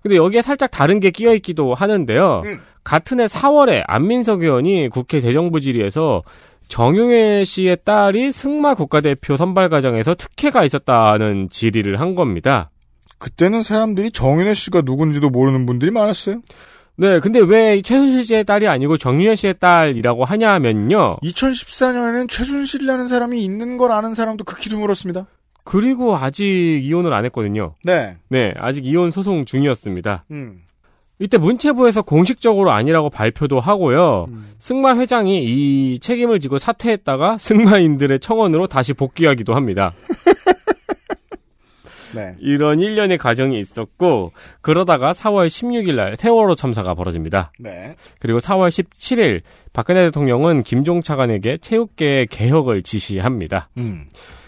[0.02, 2.44] 근데 여기에 살짝 다른 게 끼어 있기도 하는데요.
[2.46, 2.60] 음.
[2.84, 6.22] 같은 해 4월에 안민석 의원이 국회 대정부 질의에서
[6.68, 12.70] 정용회 씨의 딸이 승마 국가대표 선발 과정에서 특혜가 있었다는 질의를 한 겁니다.
[13.18, 16.42] 그때는 사람들이 정윤혜 씨가 누군지도 모르는 분들이 많았어요.
[16.98, 21.18] 네, 근데 왜 최순실 씨의 딸이 아니고 정윤혜 씨의 딸이라고 하냐면요.
[21.24, 25.28] 2014년에는 최순실이라는 사람이 있는 걸 아는 사람도 극히 드물었습니다.
[25.66, 26.46] 그리고 아직
[26.84, 27.76] 이혼을 안 했거든요.
[27.84, 28.18] 네.
[28.30, 30.26] 네, 아직 이혼 소송 중이었습니다.
[30.32, 30.62] 음.
[31.18, 34.26] 이때 문체부에서 공식적으로 아니라고 발표도 하고요.
[34.30, 34.54] 음.
[34.60, 39.94] 승마 회장이 이 책임을 지고 사퇴했다가 승마인들의 청원으로 다시 복귀하기도 합니다.
[42.16, 42.36] 네.
[42.40, 47.52] 이런 일련의 과정이 있었고 그러다가 4월 16일 날 세월호 참사가 벌어집니다.
[47.60, 47.96] 네.
[48.20, 49.42] 그리고 4월 17일
[49.74, 53.70] 박근혜 대통령은 김종 차관에게 체육계 개혁을 지시합니다.
[53.78, 54.06] 음.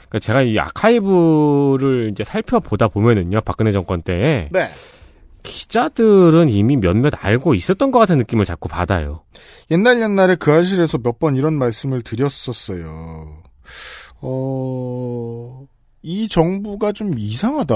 [0.10, 4.70] 그러니까 제가 이 아카이브를 이제 살펴보다 보면은요, 박근혜 정권 때 네.
[5.44, 9.24] 기자들은 이미 몇몇 알고 있었던 것 같은 느낌을 자꾸 받아요.
[9.72, 13.42] 옛날 옛날에 그 아실에서 몇 번 이런 말씀을 드렸었어요.
[14.22, 15.66] 어,
[16.02, 17.76] 이 정부가 좀 이상하다.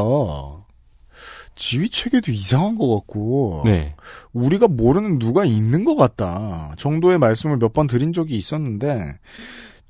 [1.55, 3.95] 지휘 체계도 이상한 것 같고, 네.
[4.33, 6.73] 우리가 모르는 누가 있는 것 같다.
[6.77, 9.19] 정도의 말씀을 몇 번 드린 적이 있었는데,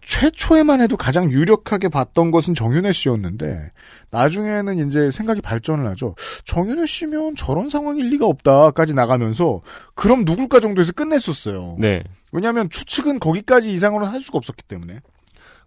[0.04, 3.70] 최초에만 해도 가장 유력하게 봤던 것은 정윤혜 씨였는데
[4.10, 6.16] 나중에는 이제 생각이 발전을 하죠.
[6.44, 9.62] 정윤혜 씨면 저런 상황일 리가 없다까지 나가면서
[9.94, 11.78] 그럼 누굴까 정도에서 끝냈었어요.
[11.80, 12.04] 네.
[12.32, 15.02] 왜냐하면 추측은 거기까지 이상으로는 할 수가 없었기 때문에.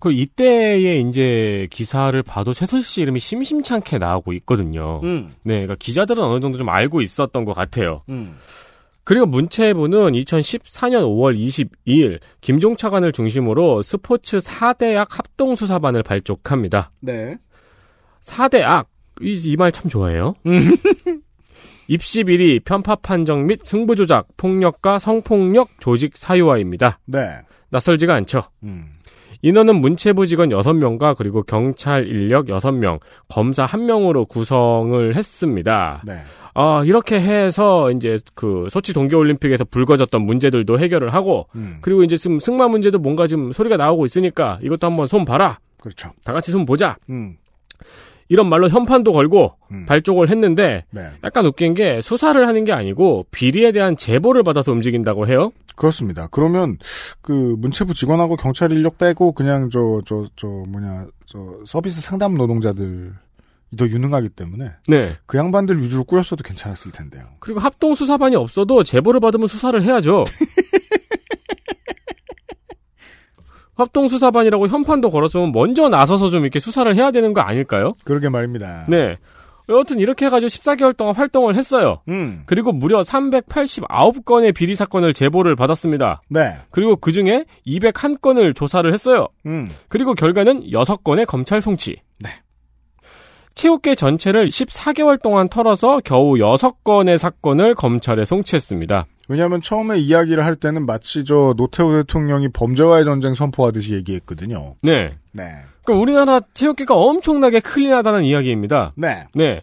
[0.00, 5.00] 그 이때의 이제 기사를 봐도 최순실 씨 이름이 심심찮게 나오고 있거든요.
[5.04, 5.32] 음.
[5.42, 8.02] 네, 그러니까 기자들은 어느 정도 좀 알고 있었던 것 같아요.
[8.10, 8.36] 음.
[9.04, 16.90] 그리고 문체부는 2014년 5월 22일 김종 차관을 중심으로 스포츠 4대학 합동 수사반을 발족합니다.
[17.00, 17.36] 네.
[18.22, 18.86] 4대학
[19.20, 20.34] 이 말 참 좋아해요.
[21.86, 26.98] 입시 비리, 편파 판정 및 승부 조작, 폭력과 성폭력 조직 사유화입니다.
[27.04, 27.38] 네.
[27.68, 28.44] 낯설지가 않죠.
[28.62, 28.86] 음.
[29.44, 36.02] 인원은 문체부 직원 6명과 그리고 경찰 인력 6명, 검사 1명으로 구성을 했습니다.
[36.06, 36.14] 네.
[36.54, 41.76] 아, 이렇게 해서 이제 그 소치 동계올림픽에서 불거졌던 문제들도 해결을 하고 음.
[41.82, 45.58] 그리고 이제 지금 승마 문제도 뭔가 좀 소리가 나오고 있으니까 이것도 한번 손 봐라.
[45.78, 46.10] 그렇죠.
[46.24, 46.96] 다 같이 좀 보자.
[47.10, 47.36] 음.
[48.28, 49.86] 이런 말로 현판도 걸고 음.
[49.86, 51.08] 발족을 했는데 네.
[51.24, 55.50] 약간 웃긴 게 수사를 하는 게 아니고 비리에 대한 제보를 받아서 움직인다고 해요.
[55.76, 56.28] 그렇습니다.
[56.30, 56.76] 그러면
[57.20, 63.10] 그 문체부 직원하고 경찰 인력 빼고 그냥 저 저 저 뭐냐 저 서비스 상담 노동자들이
[63.76, 65.10] 더 유능하기 때문에 네.
[65.26, 67.24] 그 양반들 위주로 꾸렸어도 괜찮았을 텐데요.
[67.40, 70.22] 그리고 합동 수사반이 없어도 제보를 받으면 수사를 해야죠.
[73.76, 77.94] 합동 수사반이라고 현판도 걸었으면 먼저 나서서 좀 이렇게 수사를 해야 되는 거 아닐까요?
[78.04, 78.84] 그러게 말입니다.
[78.88, 79.16] 네.
[79.68, 82.02] 여하튼 이렇게 해가지고 14개월 동안 활동을 했어요.
[82.08, 82.42] 음.
[82.46, 86.20] 그리고 무려 389건의 비리 사건을 제보를 받았습니다.
[86.28, 86.56] 네.
[86.70, 89.28] 그리고 그 중에 201건을 조사를 했어요.
[89.46, 89.66] 음.
[89.88, 91.96] 그리고 결과는 6건의 검찰 송치.
[92.20, 92.30] 네.
[93.54, 99.06] 체육계 전체를 14개월 동안 털어서 겨우 6건의 사건을 검찰에 송치했습니다.
[99.28, 104.74] 왜냐하면 처음에 이야기를 할 때는 마치 저 노태우 대통령이 범죄와의 전쟁 선포하듯이 얘기했거든요.
[104.82, 105.10] 네.
[105.32, 105.56] 네.
[105.84, 108.92] 그럼 우리나라 체육계가 엄청나게 클린하다는 이야기입니다.
[108.96, 109.26] 네.
[109.34, 109.62] 네.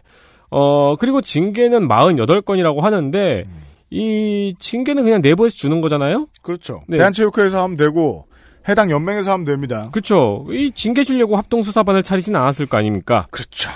[0.50, 3.44] 어, 그리고 징계는 48건이라고 하는데,
[3.90, 6.26] 이 징계는 그냥 내부에서 주는 거잖아요?
[6.42, 6.80] 그렇죠.
[6.88, 6.96] 네.
[6.96, 8.26] 대한체육회에서 하면 되고
[8.68, 9.90] 해당 연맹에서 하면 됩니다.
[9.92, 10.46] 그쵸.
[10.50, 13.26] 이 징계 주려고 합동수사반을 차리진 않았을 거 아닙니까?
[13.30, 13.70] 그렇죠.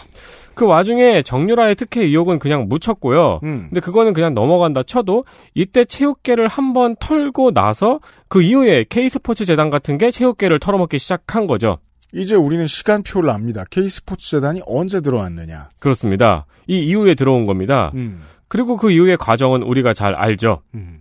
[0.57, 3.41] 그 와중에 정유라의 특혜 의혹은 그냥 묻혔고요.
[3.45, 3.67] 음.
[3.69, 9.99] 근데 그거는 그냥 넘어간다 쳐도 이때 체육계를 한번 털고 나서 그 이후에 K스포츠 재단 같은
[9.99, 11.77] 게 체육계를 털어먹기 시작한 거죠.
[12.15, 13.65] 이제 우리는 시간표를 압니다.
[13.71, 15.69] K스포츠 재단이 언제 들어왔느냐.
[15.79, 16.47] 그렇습니다.
[16.67, 17.93] 이 이후에 들어온 겁니다.
[17.95, 18.23] 음.
[18.49, 20.63] 그리고 그 이후의 과정은 우리가 잘 알죠.
[20.75, 21.01] 음.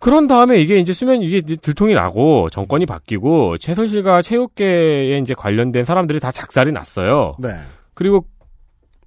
[0.00, 6.20] 그런 다음에 이게 이제 수면 이게 들통이 나고 정권이 바뀌고 최순실과 체육계에 이제 관련된 사람들이
[6.20, 7.34] 다 작살이 났어요.
[7.38, 7.50] 네.
[7.94, 8.26] 그리고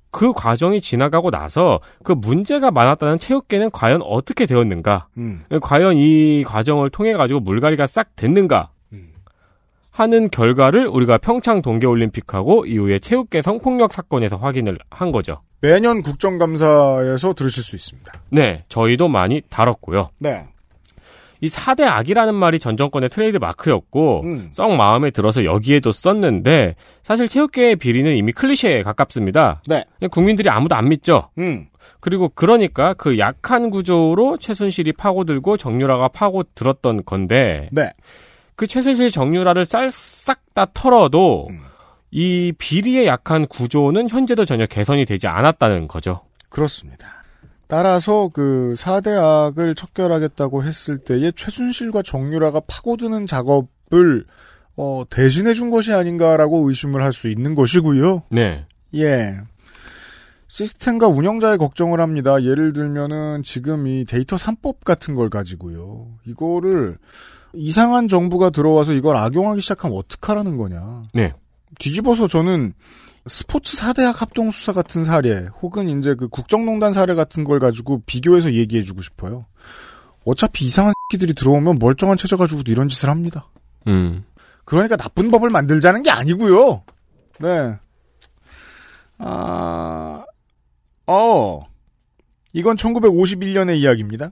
[0.09, 5.07] 그 과정이 지나가고 나서 그 문제가 많았다는 체육계는 과연 어떻게 되었는가?
[5.17, 5.43] 음.
[5.61, 8.71] 과연 이 과정을 통해 가지고 물갈이가 싹 됐는가?
[9.97, 15.41] 하는 결과를 우리가 평창 동계올림픽하고 이후에 체육계 성폭력 사건에서 확인을 한 거죠.
[15.59, 18.13] 매년 국정감사에서 들으실 수 있습니다.
[18.29, 20.11] 네, 저희도 많이 다뤘고요.
[20.19, 20.45] 네.
[21.41, 24.49] 이 4대 악이라는 말이 전 정권의 트레이드 마크였고 음.
[24.51, 29.61] 썩 마음에 들어서 여기에도 썼는데 사실 체육계의 비리는 이미 클리셰에 가깝습니다.
[29.67, 29.85] 네.
[30.11, 31.29] 국민들이 아무도 안 믿죠.
[31.37, 31.67] 음.
[31.99, 37.91] 그리고 그러니까 그 약한 구조로 최순실이 파고들고 정유라가 파고들었던 건데 네.
[38.55, 41.59] 그 최순실 정유라를 싹다 털어도 음.
[42.09, 46.21] 이 비리의 약한 구조는 현재도 전혀 개선이 되지 않았다는 거죠.
[46.49, 47.16] 그렇습니다.
[47.67, 54.25] 따라서 그 4대 악을 척결하겠다고 했을 때에 최순실과 정유라가 파고드는 작업을
[54.77, 58.23] 어, 대신해 준 것이 아닌가라고 의심을 할 수 있는 것이고요.
[58.29, 58.65] 네.
[58.95, 59.35] 예.
[60.47, 62.41] 시스템과 운영자의 걱정을 합니다.
[62.41, 66.07] 예를 들면은 지금 이 데이터 3법 같은 걸 가지고요.
[66.25, 66.97] 이거를
[67.53, 71.03] 이상한 정부가 들어와서 이걸 악용하기 시작하면 어떡하라는 거냐.
[71.13, 71.33] 네.
[71.79, 72.73] 뒤집어서 저는
[73.29, 79.01] 스포츠 4대학 합동수사 같은 사례, 혹은 이제 그 국정농단 사례 같은 걸 가지고 비교해서 얘기해주고
[79.01, 79.45] 싶어요.
[80.25, 83.47] 어차피 이상한 새끼들이 들어오면 멀쩡한 체제 가지고도 이런 짓을 합니다.
[83.87, 84.25] 음.
[84.65, 86.83] 그러니까 나쁜 법을 만들자는 게 아니고요.
[87.39, 87.75] 네.
[89.19, 90.25] 아,
[91.07, 91.59] 어.
[92.53, 94.31] 이건 1951년의 이야기입니다.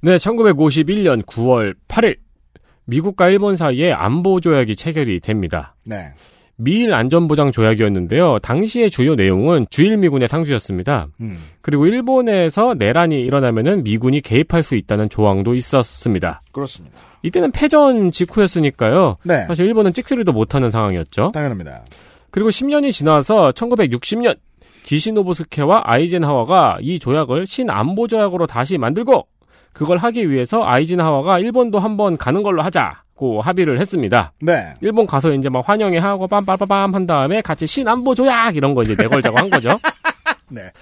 [0.00, 2.18] 네, 1951년 9월 8일
[2.84, 5.74] 미국과 일본 사이에 안보 조약이 체결이 됩니다.
[5.84, 6.14] 네.
[6.60, 8.40] 미일 안전보장 조약이었는데요.
[8.40, 11.06] 당시의 주요 내용은 주일 미군의 상주였습니다.
[11.20, 11.38] 음.
[11.62, 16.42] 그리고 일본에서 내란이 일어나면은 미군이 개입할 수 있다는 조항도 있었습니다.
[16.50, 16.96] 그렇습니다.
[17.22, 19.16] 이때는 패전 직후였으니까요.
[19.22, 19.46] 네.
[19.46, 21.30] 사실 일본은 찍소리도 못하는 상황이었죠.
[21.32, 21.84] 당연합니다.
[22.30, 24.36] 그리고 10년이 지나서 1960년
[24.84, 29.26] 기시노부스케와 아이젠하워가 이 조약을 신안보 조약으로 다시 만들고
[29.72, 34.32] 그걸 하기 위해서 아이젠하워가 일본도 한번 가는 걸로 하자고 합의를 했습니다.
[34.40, 34.74] 네.
[34.80, 38.94] 일본 가서 이제 막 환영회 하고 빰빰빰빰 한 다음에 같이 신안보 조약 이런 거 이제
[38.98, 39.78] 내걸자고 한 거죠.
[40.50, 40.72] 네.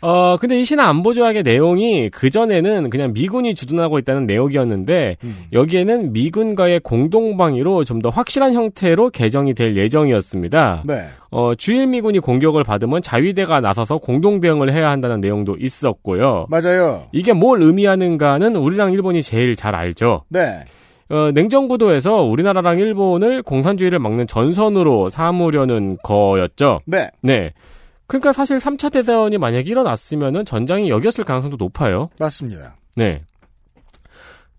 [0.00, 5.16] 어, 근데 이 신안보 조약의 내용이 그전에는 그냥 미군이 주둔하고 있다는 내용이었는데,
[5.52, 10.82] 여기에는 미군과의 공동 방위로 좀 더 확실한 형태로 개정이 될 예정이었습니다.
[10.86, 11.06] 네.
[11.30, 16.46] 어, 주일 미군이 공격을 받으면 자위대가 나서서 공동 대응을 해야 한다는 내용도 있었고요.
[16.50, 17.04] 맞아요.
[17.12, 20.22] 이게 뭘 의미하는가는 우리랑 일본이 제일 잘 알죠.
[20.28, 20.60] 네.
[21.08, 26.80] 어, 냉정구도에서 우리나라랑 일본을 공산주의를 막는 전선으로 삼으려는 거였죠.
[26.84, 27.08] 네.
[27.22, 27.52] 네.
[28.06, 32.08] 그러니까 사실 3차 대전이 만약에 일어났으면은 전장이 여기였을 가능성도 높아요.
[32.18, 32.76] 맞습니다.
[32.96, 33.22] 네.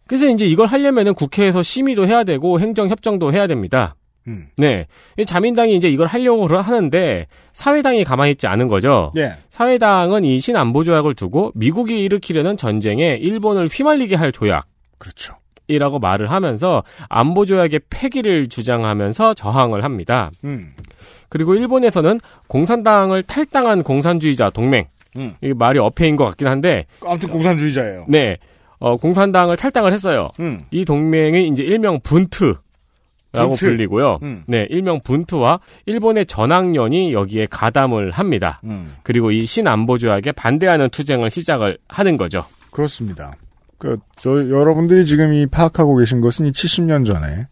[0.06, 3.96] 그래서 이제 이걸 하려면은 국회에서 심의도 해야 되고 행정협정도 해야 됩니다.
[4.28, 4.48] 음.
[4.58, 4.88] 네.
[5.18, 9.12] 이 자민당이 이제 이걸 하려고 하는데 사회당이 가만히 있지 않은 거죠.
[9.18, 9.34] 예.
[9.50, 14.66] 사회당은 이 신안보 조약을 두고 미국이 일으키려는 전쟁에 일본을 휘말리게 할 조약.
[14.98, 15.36] 그렇죠.
[15.68, 20.32] 이라고 말을 하면서 안보 조약의 폐기를 주장하면서 저항을 합니다.
[20.44, 20.74] 음.
[21.30, 24.86] 그리고 일본에서는 공산당을 탈당한 공산주의자 동맹
[25.18, 25.36] 음.
[25.42, 28.06] 이 말이 어폐인 것 같긴 한데 아무튼 공산주의자예요.
[28.08, 28.38] 네.
[28.80, 30.30] 어, 공산당을 탈당을 했어요.
[30.40, 30.60] 음.
[30.72, 32.54] 이 동맹이 이제 일명 분트
[33.34, 33.66] 라고 분트.
[33.66, 34.20] 불리고요.
[34.24, 34.44] 음.
[34.48, 38.62] 네, 일명 분트와 일본의 전학년이 여기에 가담을 합니다.
[38.64, 38.94] 음.
[39.04, 42.46] 그리고 이 신안보 조약에 반대하는 투쟁을 시작을 하는 거죠.
[42.72, 43.34] 그렇습니다.
[43.78, 47.48] 그, 저, 여러분들이 지금 이 파악하고 계신 것은 이 70년 전에,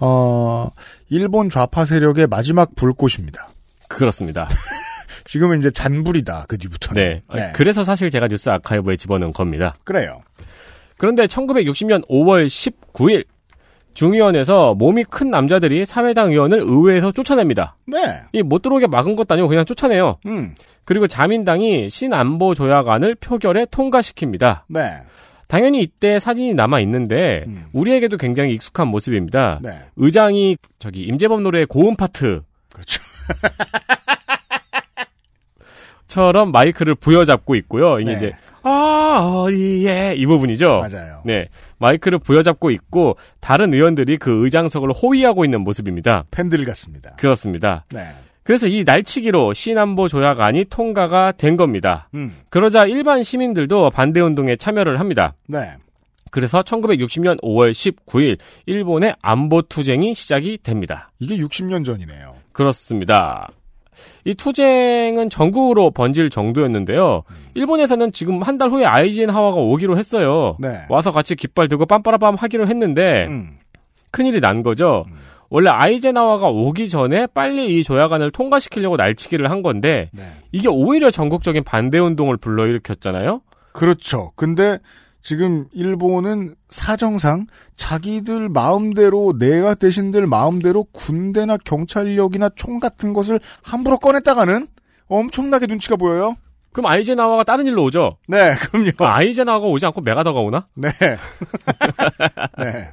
[0.00, 0.70] 어,
[1.08, 3.48] 일본 좌파 세력의 마지막 불꽃입니다.
[3.88, 4.48] 그렇습니다.
[5.24, 7.20] 지금은 이제 잔불이다, 그 뒤부터는.
[7.34, 7.52] 네.
[7.54, 9.74] 그래서 사실 제가 뉴스 아카이브에 집어넣은 겁니다.
[9.84, 10.20] 그래요.
[10.98, 13.24] 그런데 1960년 5월 19일
[13.94, 17.76] 중의원에서 몸이 큰 남자들이 사회당 의원을 의회에서 쫓아냅니다.
[17.86, 18.20] 네.
[18.32, 20.18] 이 못 들어오게 막은 것도 아니고 그냥 쫓아내요.
[20.26, 20.54] 음.
[20.84, 24.62] 그리고 자민당이 신안보 조약안을 표결에 통과시킵니다.
[24.68, 24.98] 네.
[25.46, 29.60] 당연히 이때 사진이 남아 있는데 우리에게도 굉장히 익숙한 모습입니다.
[29.64, 29.68] 음.
[29.68, 29.78] 네.
[29.96, 32.42] 의장이 저기 임재범 노래의 고음 파트
[32.72, 33.02] 그렇죠.
[36.08, 38.00] 처럼 마이크를 부여잡고 있고요.
[38.00, 38.16] 이게 네.
[38.16, 38.32] 이제
[38.62, 40.66] 아 어디에 이 부분이죠.
[40.66, 41.22] 맞아요.
[41.24, 46.24] 네, 마이크를 부여잡고 있고 다른 의원들이 그 의장석을 호위하고 있는 모습입니다.
[46.30, 47.14] 팬들 같습니다.
[47.16, 47.84] 그렇습니다.
[47.92, 48.06] 네.
[48.46, 52.08] 그래서 이 날치기로 신안보 조약안이 통과가 된 겁니다.
[52.14, 52.32] 음.
[52.48, 55.34] 그러자 일반 시민들도 반대 운동에 참여를 합니다.
[55.48, 55.72] 네.
[56.30, 61.10] 그래서 1960년 5월 19일 일본의 안보 투쟁이 시작이 됩니다.
[61.18, 62.34] 이게 60년 전이네요.
[62.52, 63.48] 그렇습니다.
[64.24, 67.22] 이 투쟁은 전국으로 번질 정도였는데요.
[67.54, 70.56] 일본에서는 지금 한 달 후에 아이젠하워가 오기로 했어요.
[70.60, 70.82] 네.
[70.88, 73.50] 와서 같이 깃발 들고 빰빠라빰 하기로 했는데 음.
[74.12, 75.04] 큰일이 난 거죠.
[75.56, 80.22] 원래 아이젠하워가 오기 전에 빨리 이 조약안을 통과시키려고 날치기를 한 건데 네.
[80.52, 83.40] 이게 오히려 전국적인 반대 운동을 불러일으켰잖아요.
[83.72, 84.32] 그렇죠.
[84.36, 84.78] 근데
[85.22, 94.66] 지금 일본은 사정상 자기들 마음대로 내가 대신들 마음대로 군대나 경찰력이나 총 같은 것을 함부로 꺼냈다가는
[95.08, 96.34] 엄청나게 눈치가 보여요.
[96.74, 98.18] 그럼 아이젠하워가 다른 일로 오죠?
[98.28, 98.90] 네, 그럼요.
[98.98, 100.66] 아이젠하워가 오지 않고 메가더가 오나?
[100.74, 100.90] 네.
[102.60, 102.92] 네.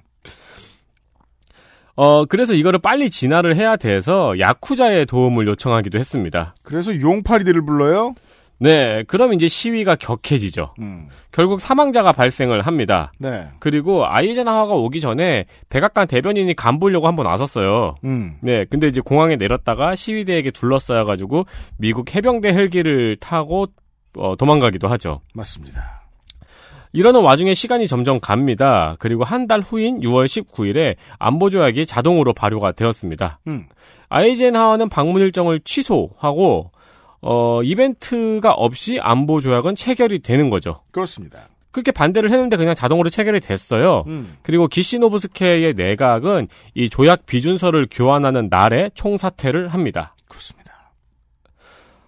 [1.95, 6.55] 어, 그래서 이거를 빨리 진화를 해야 돼서 야쿠자의 도움을 요청하기도 했습니다.
[6.63, 8.13] 그래서 용팔이들을 불러요?
[8.59, 10.73] 네, 그럼 이제 시위가 격해지죠.
[10.79, 11.07] 음.
[11.31, 13.11] 결국 사망자가 발생을 합니다.
[13.19, 13.47] 네.
[13.59, 17.95] 그리고 아이젠하워가 오기 전에 백악관 대변인이 간 보려고 한번 왔었어요.
[18.05, 18.35] 음.
[18.41, 21.45] 네, 근데 이제 공항에 내렸다가 시위대에게 둘러싸여가지고
[21.77, 23.67] 미국 해병대 헬기를 타고
[24.17, 25.21] 어, 도망가기도 하죠.
[25.33, 26.02] 맞습니다.
[26.93, 28.95] 이러는 와중에 시간이 점점 갑니다.
[28.99, 33.39] 그리고 한 달 후인 6월 19일에 안보 조약이 자동으로 발효가 되었습니다.
[33.47, 33.65] 음.
[34.09, 36.71] 아이젠하워는 방문 일정을 취소하고
[37.21, 40.81] 어, 이벤트가 없이 안보 조약은 체결이 되는 거죠.
[40.91, 41.39] 그렇습니다.
[41.71, 44.03] 그렇게 반대를 했는데 그냥 자동으로 체결이 됐어요.
[44.07, 44.37] 음.
[44.43, 50.15] 그리고 기시노부스케의 내각은 이 조약 비준서를 교환하는 날에 총사퇴를 합니다.
[50.27, 50.62] 그렇습니다.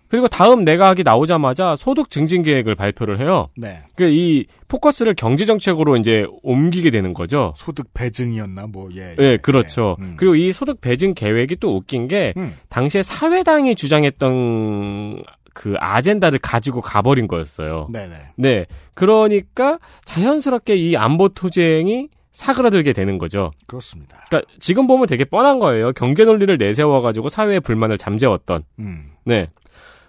[0.08, 3.50] 그리고 다음 내각이 나오자마자 소득 증진 계획을 발표를 해요.
[3.58, 3.80] 네.
[3.96, 7.54] 그이 포커스를 경제 정책으로 이제 옮기게 되는 거죠.
[7.58, 9.16] 소득 배증이었나 뭐 예.
[9.20, 9.96] 예, 그렇죠.
[10.00, 10.16] 음.
[10.18, 12.56] 그리고 이 소득 배증 계획이 또 웃긴 게 음.
[12.70, 17.88] 당시에 사회당이 주장했던 그 아젠다를 가지고 가버린 거였어요.
[17.92, 18.16] 네네.
[18.36, 18.66] 네.
[18.94, 23.52] 그러니까 자연스럽게 이 안보 투쟁이 사그라들게 되는 거죠.
[23.66, 24.22] 그렇습니다.
[24.28, 25.94] 그러니까 지금 보면 되게 뻔한 거예요.
[25.94, 28.64] 경제 논리를 내세워가지고 사회의 불만을 잠재웠던.
[28.80, 29.12] 음.
[29.24, 29.50] 네.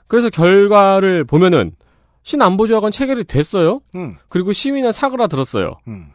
[0.08, 1.72] 그래서 결과를 보면은
[2.22, 3.80] 신안보조약은 체결이 됐어요.
[3.94, 4.16] 음.
[4.28, 5.74] 그리고 시위는 사그라들었어요.
[5.88, 6.06] 음.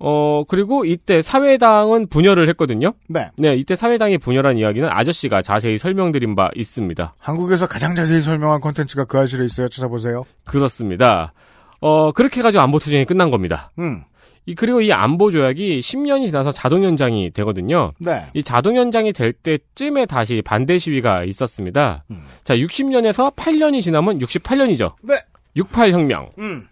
[0.00, 2.94] 어 그리고 이때 사회당은 분열을 했거든요.
[3.08, 3.30] 네.
[3.38, 7.12] 네, 이때 사회당이 분열한 이야기는 아저씨가 자세히 설명드린 바 있습니다.
[7.18, 9.68] 한국에서 가장 자세히 설명한 콘텐츠가 그 아실에 있어요.
[9.68, 10.24] 찾아보세요.
[10.44, 11.32] 그렇습니다.
[11.80, 13.70] 어 그렇게 해가지고 안보 투쟁이 끝난 겁니다.
[13.78, 14.02] 음.
[14.46, 17.92] 이 그리고 이 안보 조약이 10년이 지나서 자동 연장이 되거든요.
[17.98, 18.26] 네.
[18.34, 22.04] 이 자동 연장이 될 때쯤에 다시 반대 시위가 있었습니다.
[22.10, 22.24] 음.
[22.44, 24.94] 자, 60년에서 8년이 지나면 68년이죠.
[25.02, 25.14] 네.
[25.56, 26.30] 68 혁명.
[26.38, 26.66] 음.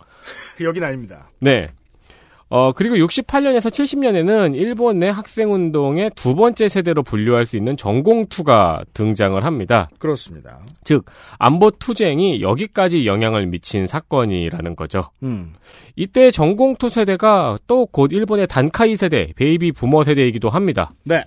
[0.61, 1.31] 여긴 아닙니다.
[1.41, 1.67] 네.
[2.55, 9.43] 어, 그리고 68년에서 70년에는 일본 내 학생운동의 두 번째 세대로 분류할 수 있는 전공투가 등장을
[9.43, 9.89] 합니다.
[9.99, 10.61] 그렇습니다.
[10.85, 11.07] 즉,
[11.39, 15.09] 안보 투쟁이 여기까지 영향을 미친 사건이라는 거죠.
[15.23, 15.55] 음.
[15.97, 20.91] 이때 전공투 세대가 또 곧 일본의 단카이 세대, 베이비 부머 세대이기도 합니다.
[21.05, 21.25] 네.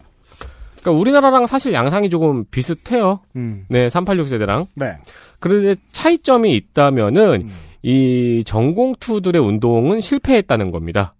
[0.79, 3.21] 그러니까 우리나라랑 사실 양상이 조금 비슷해요.
[3.35, 3.65] 음.
[3.67, 4.67] 네, 386 세대랑.
[4.75, 4.97] 네.
[5.39, 7.49] 그런데 차이점이 있다면은
[7.87, 11.13] 이 전공투들의 운동은 실패했다는 겁니다.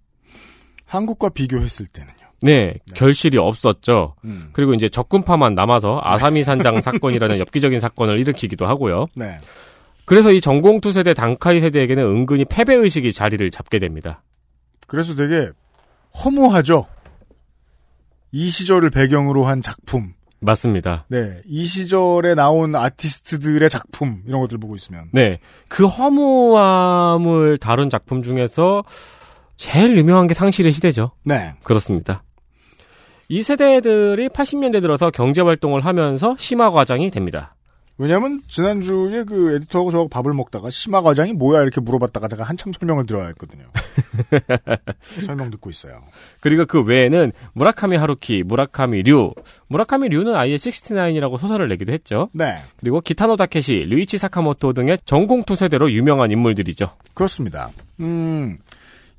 [0.85, 2.15] 한국과 비교했을 때는요.
[2.41, 4.15] 네, 결실이 없었죠.
[4.23, 4.49] 음.
[4.51, 9.05] 그리고 이제 적군파만 남아서 아사미 산장 사건이라는 엽기적인 사건을 일으키기도 하고요.
[9.15, 9.37] 네.
[10.05, 14.23] 그래서 이 전공투 세대, 단카이 세대에게는 은근히 패배 의식이 자리를 잡게 됩니다.
[14.87, 15.51] 그래서 되게
[16.23, 16.87] 허무하죠.
[18.31, 20.13] 이 시절을 배경으로 한 작품.
[20.45, 21.05] 맞습니다.
[21.09, 25.39] 네, 이 시절에 나온 아티스트들의 작품 이런 것들 보고 있으면 네.
[25.67, 28.83] 그 허무함을 다룬 작품 중에서
[29.55, 31.11] 제일 유명한 게 상실의 시대죠.
[31.23, 31.53] 네.
[31.63, 32.23] 그렇습니다.
[33.27, 37.55] 이 세대들이 80년대 들어서 경제 활동을 하면서 심화 과장이 됩니다.
[37.97, 43.05] 왜냐면 지난주에 그 에디터하고 저하고 밥을 먹다가 심화 과장이 뭐야 이렇게 물어봤다가 제가 한참 설명을
[43.05, 43.63] 들어야 했거든요.
[45.25, 46.03] 설명 듣고 있어요.
[46.41, 49.33] 그리고 그 외에는 무라카미 하루키, 무라카미 류,
[49.67, 52.29] 무라카미 류는 아예 69이라고 소설을 내기도 했죠.
[52.33, 52.57] 네.
[52.77, 56.87] 그리고 기타노 다케시, 류이치 사카모토 등의 전공 투 세대로 유명한 인물들이죠.
[57.13, 57.71] 그렇습니다.
[58.01, 58.57] 음,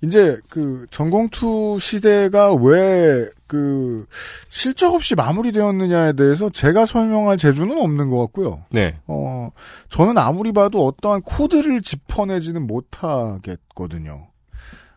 [0.02, 4.06] 이제 그 전공투 시대가 왜 그
[4.48, 8.64] 실적 없이 마무리되었느냐에 대해서 제가 설명할 재주는 없는 것 같고요.
[8.70, 8.98] 네.
[9.06, 9.50] 어,
[9.88, 14.26] 저는 아무리 봐도 어떠한 코드를 짚어내지는 못하겠거든요.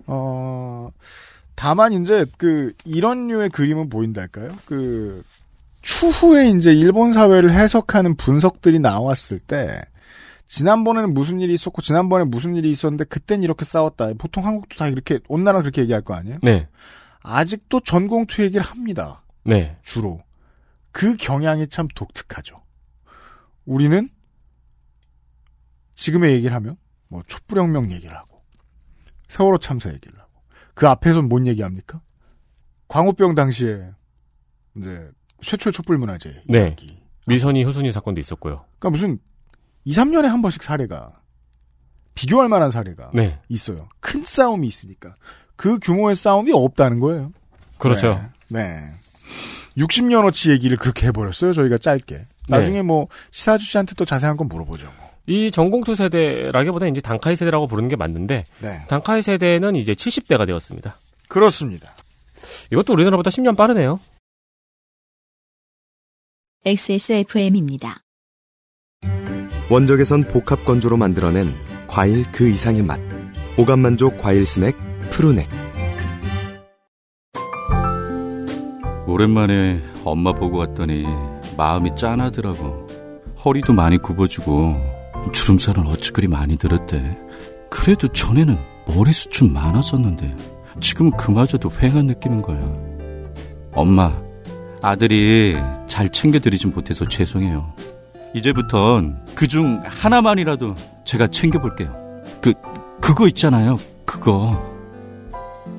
[0.07, 0.89] 어,
[1.55, 4.53] 다만 이제 그 이런 류의 그림은 보인달까요?
[4.65, 5.23] 그
[5.81, 9.81] 추후에 이제 일본 사회를 해석하는 분석들이 나왔을 때
[10.49, 14.11] 지난번에는 무슨 일이 있었고 지난번에 무슨 일이 있었는데 그땐 이렇게 싸웠다.
[14.17, 16.39] 보통 한국도 다 이렇게 온 나라 그렇게 얘기할 거 아니에요?
[16.41, 16.67] 네.
[17.21, 19.23] 아직도 전공투 얘기를 합니다.
[19.43, 19.77] 네.
[19.83, 20.21] 주로.
[20.91, 22.55] 그 경향이 참 독특하죠.
[23.65, 24.09] 우리는
[25.93, 26.77] 지금의 얘기를 하면
[27.09, 28.41] 뭐 촛불혁명 얘기를 하고
[29.27, 30.31] 세월호 참사 얘기를 하고
[30.73, 32.01] 그 앞에선 뭔 얘기합니까?
[32.87, 33.91] 광우병 당시에
[34.77, 36.75] 이제 최초의 촛불 문화제 네.
[37.27, 38.65] 미선이 효순이 사건도 있었고요.
[38.79, 39.19] 그러니까 무슨
[39.89, 41.19] 2, 3년에 한 번씩 사례가
[42.13, 43.39] 비교할 만한 사례가 네.
[43.49, 43.89] 있어요.
[43.99, 45.15] 큰 싸움이 있으니까
[45.55, 47.33] 그 규모의 싸움이 없다는 거예요.
[47.79, 48.21] 그렇죠.
[48.49, 48.63] 네.
[48.63, 48.93] 네.
[49.77, 51.53] 60년어치 얘기를 그렇게 해버렸어요.
[51.53, 52.21] 저희가 짧게.
[52.49, 54.85] 나중에 뭐 시사 아저씨한테 또 자세한 건 물어보죠.
[54.85, 55.09] 뭐.
[55.25, 58.81] 이 전공투 세대라기보다 이제 단카이 세대라고 부르는 게 맞는데 네.
[58.87, 60.97] 단카이 세대는 이제 70대가 되었습니다.
[61.27, 61.95] 그렇습니다.
[62.71, 63.99] 이것도 우리나라보다 10년 빠르네요.
[66.63, 68.03] XSFM입니다.
[69.71, 71.53] 원적에선 복합 건조로 만들어낸
[71.85, 72.99] 과일 그 이상의 맛.
[73.55, 74.75] 오감 만족 과일 스낵
[75.11, 75.47] 푸르넥.
[79.05, 81.05] 오랜만에 엄마 보고 왔더니
[81.55, 82.87] 마음이 짠하더라고.
[83.45, 84.75] 허리도 많이 굽어지고
[85.33, 87.15] 주름살은 어찌 그리 많이 들었대.
[87.69, 88.57] 그래도 전에는
[88.87, 90.35] 머리숱 좀 많았었는데
[90.79, 92.59] 지금 그마저도 휑한 느끼는 거야.
[93.75, 94.19] 엄마,
[94.81, 97.71] 아들이 잘 챙겨드리진 못해서 죄송해요.
[98.33, 100.75] 이제부턴 그중 하나만이라도
[101.05, 101.93] 제가 챙겨볼게요.
[102.41, 102.53] 그,
[103.01, 103.77] 그거 있잖아요.
[104.05, 104.61] 그거.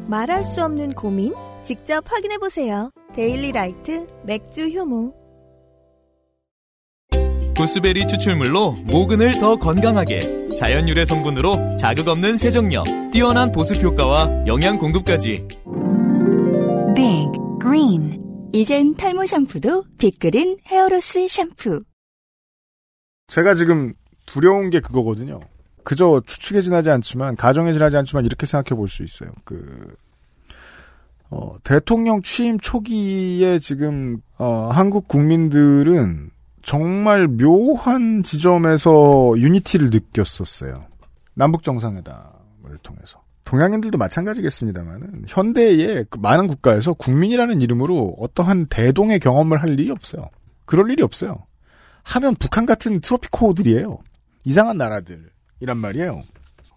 [0.07, 1.33] 말할 수 없는 고민?
[1.63, 2.91] 직접 확인해보세요.
[3.15, 5.15] 데일리 라이트 맥주 효모.
[7.57, 14.79] 구스베리 추출물로 모근을 더 건강하게 자연 유래 성분으로 자극 없는 세정력, 뛰어난 보습 효과와 영양
[14.79, 15.47] 공급까지.
[16.97, 17.29] Big
[17.61, 18.19] Green.
[18.53, 21.83] 이젠 탈모 샴푸도 빅그린 hair loss 샴푸.
[23.31, 23.95] 제가 지금
[24.27, 25.41] 두려운 게 그거거든요.
[25.85, 29.31] 그저 추측에 지나지 않지만 가정에 지나지 않지만 이렇게 생각해 볼 수 있어요.
[29.45, 29.95] 그
[31.31, 36.31] 어, 대통령 취임 초기에 지금 어, 한국 국민들은
[36.63, 40.85] 정말 묘한 지점에서 유니티를 느꼈었어요.
[41.35, 43.23] 남북 정상회담을 통해서.
[43.45, 50.29] 동양인들도 마찬가지겠습니다만은 현대의 그 많은 국가에서 국민이라는 이름으로 어떠한 대동의 경험을 할 일이 없어요.
[50.67, 51.45] 그럴 일이 없어요.
[52.03, 53.99] 하면 북한 같은 트로피코들이에요.
[54.45, 56.23] 이상한 나라들이란 말이에요.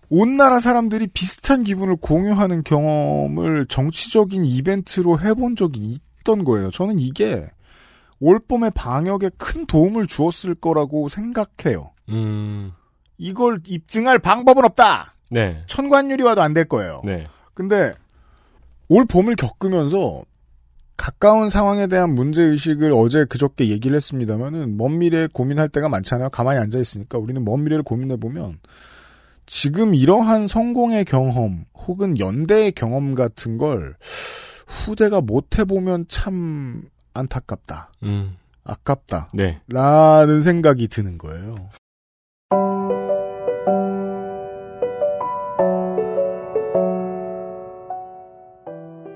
[0.10, 6.70] 온 나라 사람들이 비슷한 기분을 공유하는 경험을 정치적인 이벤트로 해본 적이 있던 거예요.
[6.72, 7.48] 저는 이게
[8.20, 11.92] 올 봄의 방역에 큰 도움을 주었을 거라고 생각해요.
[12.10, 12.72] 음.
[13.18, 15.16] 이걸 입증할 방법은 없다.
[15.32, 15.64] 네.
[15.68, 17.02] 천관유리와도 안 될 거예요.
[17.04, 17.28] 네.
[17.54, 17.94] 근데
[18.90, 20.24] 올 봄을 겪으면서
[20.98, 26.30] 가까운 상황에 대한 문제의식을 어제 그저께 얘기를 했습니다만은 먼 미래에 고민할 때가 많잖아요.
[26.30, 28.60] 가만히 앉아 있으니까 우리는 먼 미래를 고민해 보면
[29.46, 33.96] 지금 이러한 성공의 경험 혹은 연대의 경험 같은 걸
[34.68, 36.84] 후대가 못 해보면 참
[37.14, 37.92] 안타깝다.
[38.04, 38.38] 음.
[38.64, 39.30] 아깝다.
[39.34, 39.60] 네.
[39.68, 41.56] 라는 생각이 드는 거예요.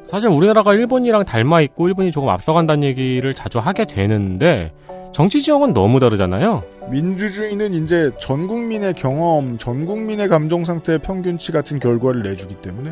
[0.08, 4.72] 사실 우리나라가 일본이랑 닮아 있고 일본이 조금 앞서간다는 얘기를 자주 하게 되는데
[5.14, 6.64] 정치 지형은 너무 다르잖아요.
[6.90, 12.92] 민주주의는 이제 전 국민의 경험, 전 국민의 감정 상태의 평균치 같은 결과를 내주기 때문에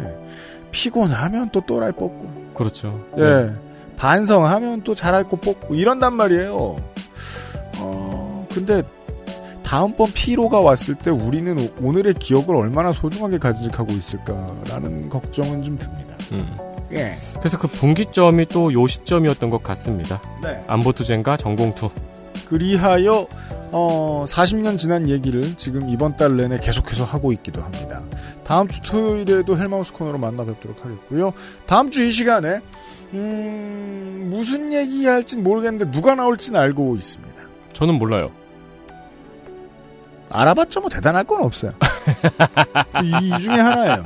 [0.72, 3.00] 피곤하면 또 또라이 뽑고, 그렇죠.
[3.18, 3.52] 예, 네.
[3.96, 6.76] 반성하면 또 잘할 거 뽑고 이런단 말이에요.
[7.80, 8.82] 어, 근데
[9.64, 16.18] 다음번 피로가 왔을 때 우리는 오- 오늘의 기억을 얼마나 소중하게 간직하고 있을까라는 걱정은 좀 듭니다.
[16.34, 16.75] 음.
[16.92, 17.16] 예.
[17.40, 20.22] 그래서 그 분기점이 또 요 시점이었던 것 같습니다.
[20.44, 20.64] 네.
[20.68, 21.90] 안보투쟁과 전공투.
[22.50, 23.28] 그리하여
[23.72, 28.02] 어, 40년 지난 얘기를 지금 이번 달 내내 계속해서 하고 있기도 합니다.
[28.44, 31.34] 다음 주 토요일에도 헬마우스 코너로 만나 뵙도록 하겠고요.
[31.66, 32.60] 다음 주 이 시간에
[33.14, 37.36] 음, 무슨 얘기 할진 모르겠는데 누가 나올진 알고 있습니다.
[37.74, 38.30] 저는 몰라요.
[40.30, 41.72] 알아봤자 뭐 대단할 건 없어요.
[43.04, 44.04] 이, 이 중에 하나예요.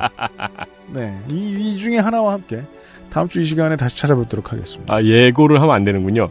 [0.90, 2.64] 네, 이, 이 중에 하나와 함께
[3.10, 4.94] 다음 주 이 시간에 다시 찾아뵙도록 하겠습니다.
[4.94, 6.30] 아, 예고를 하면 안 되는군요.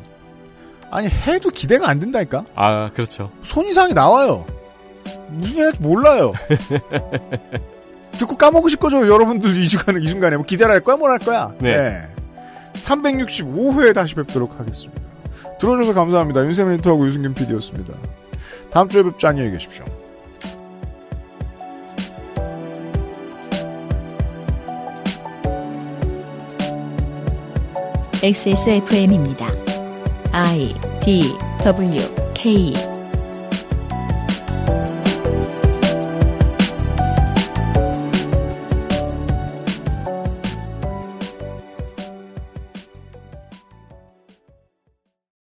[0.90, 2.44] 아니 해도 기대가 안 된다니까.
[2.55, 3.31] 아, 그렇죠.
[3.43, 4.47] 손 이상이 나와요.
[5.31, 6.32] 무슨 얘기 할지 몰라요.
[8.12, 10.36] 듣고 까먹으실 거죠, 여러분들 이 중간에, 이 중간에.
[10.36, 11.52] 뭐 기대를 할 거야, 뭘 할 거야?
[11.60, 12.02] 네.
[12.74, 15.01] 365회에 다시 뵙도록 하겠습니다.
[15.60, 16.44] 들어줘서 감사합니다.
[16.44, 17.94] 윤세민 리터하고 유승균 PD였습니다.
[18.70, 19.28] 다음 주에 뵙죠.
[19.28, 19.84] 안녕히 계십시오.
[28.22, 29.46] XSFM입니다.
[30.32, 30.74] I
[31.04, 31.34] D
[31.64, 32.00] W
[32.34, 32.72] K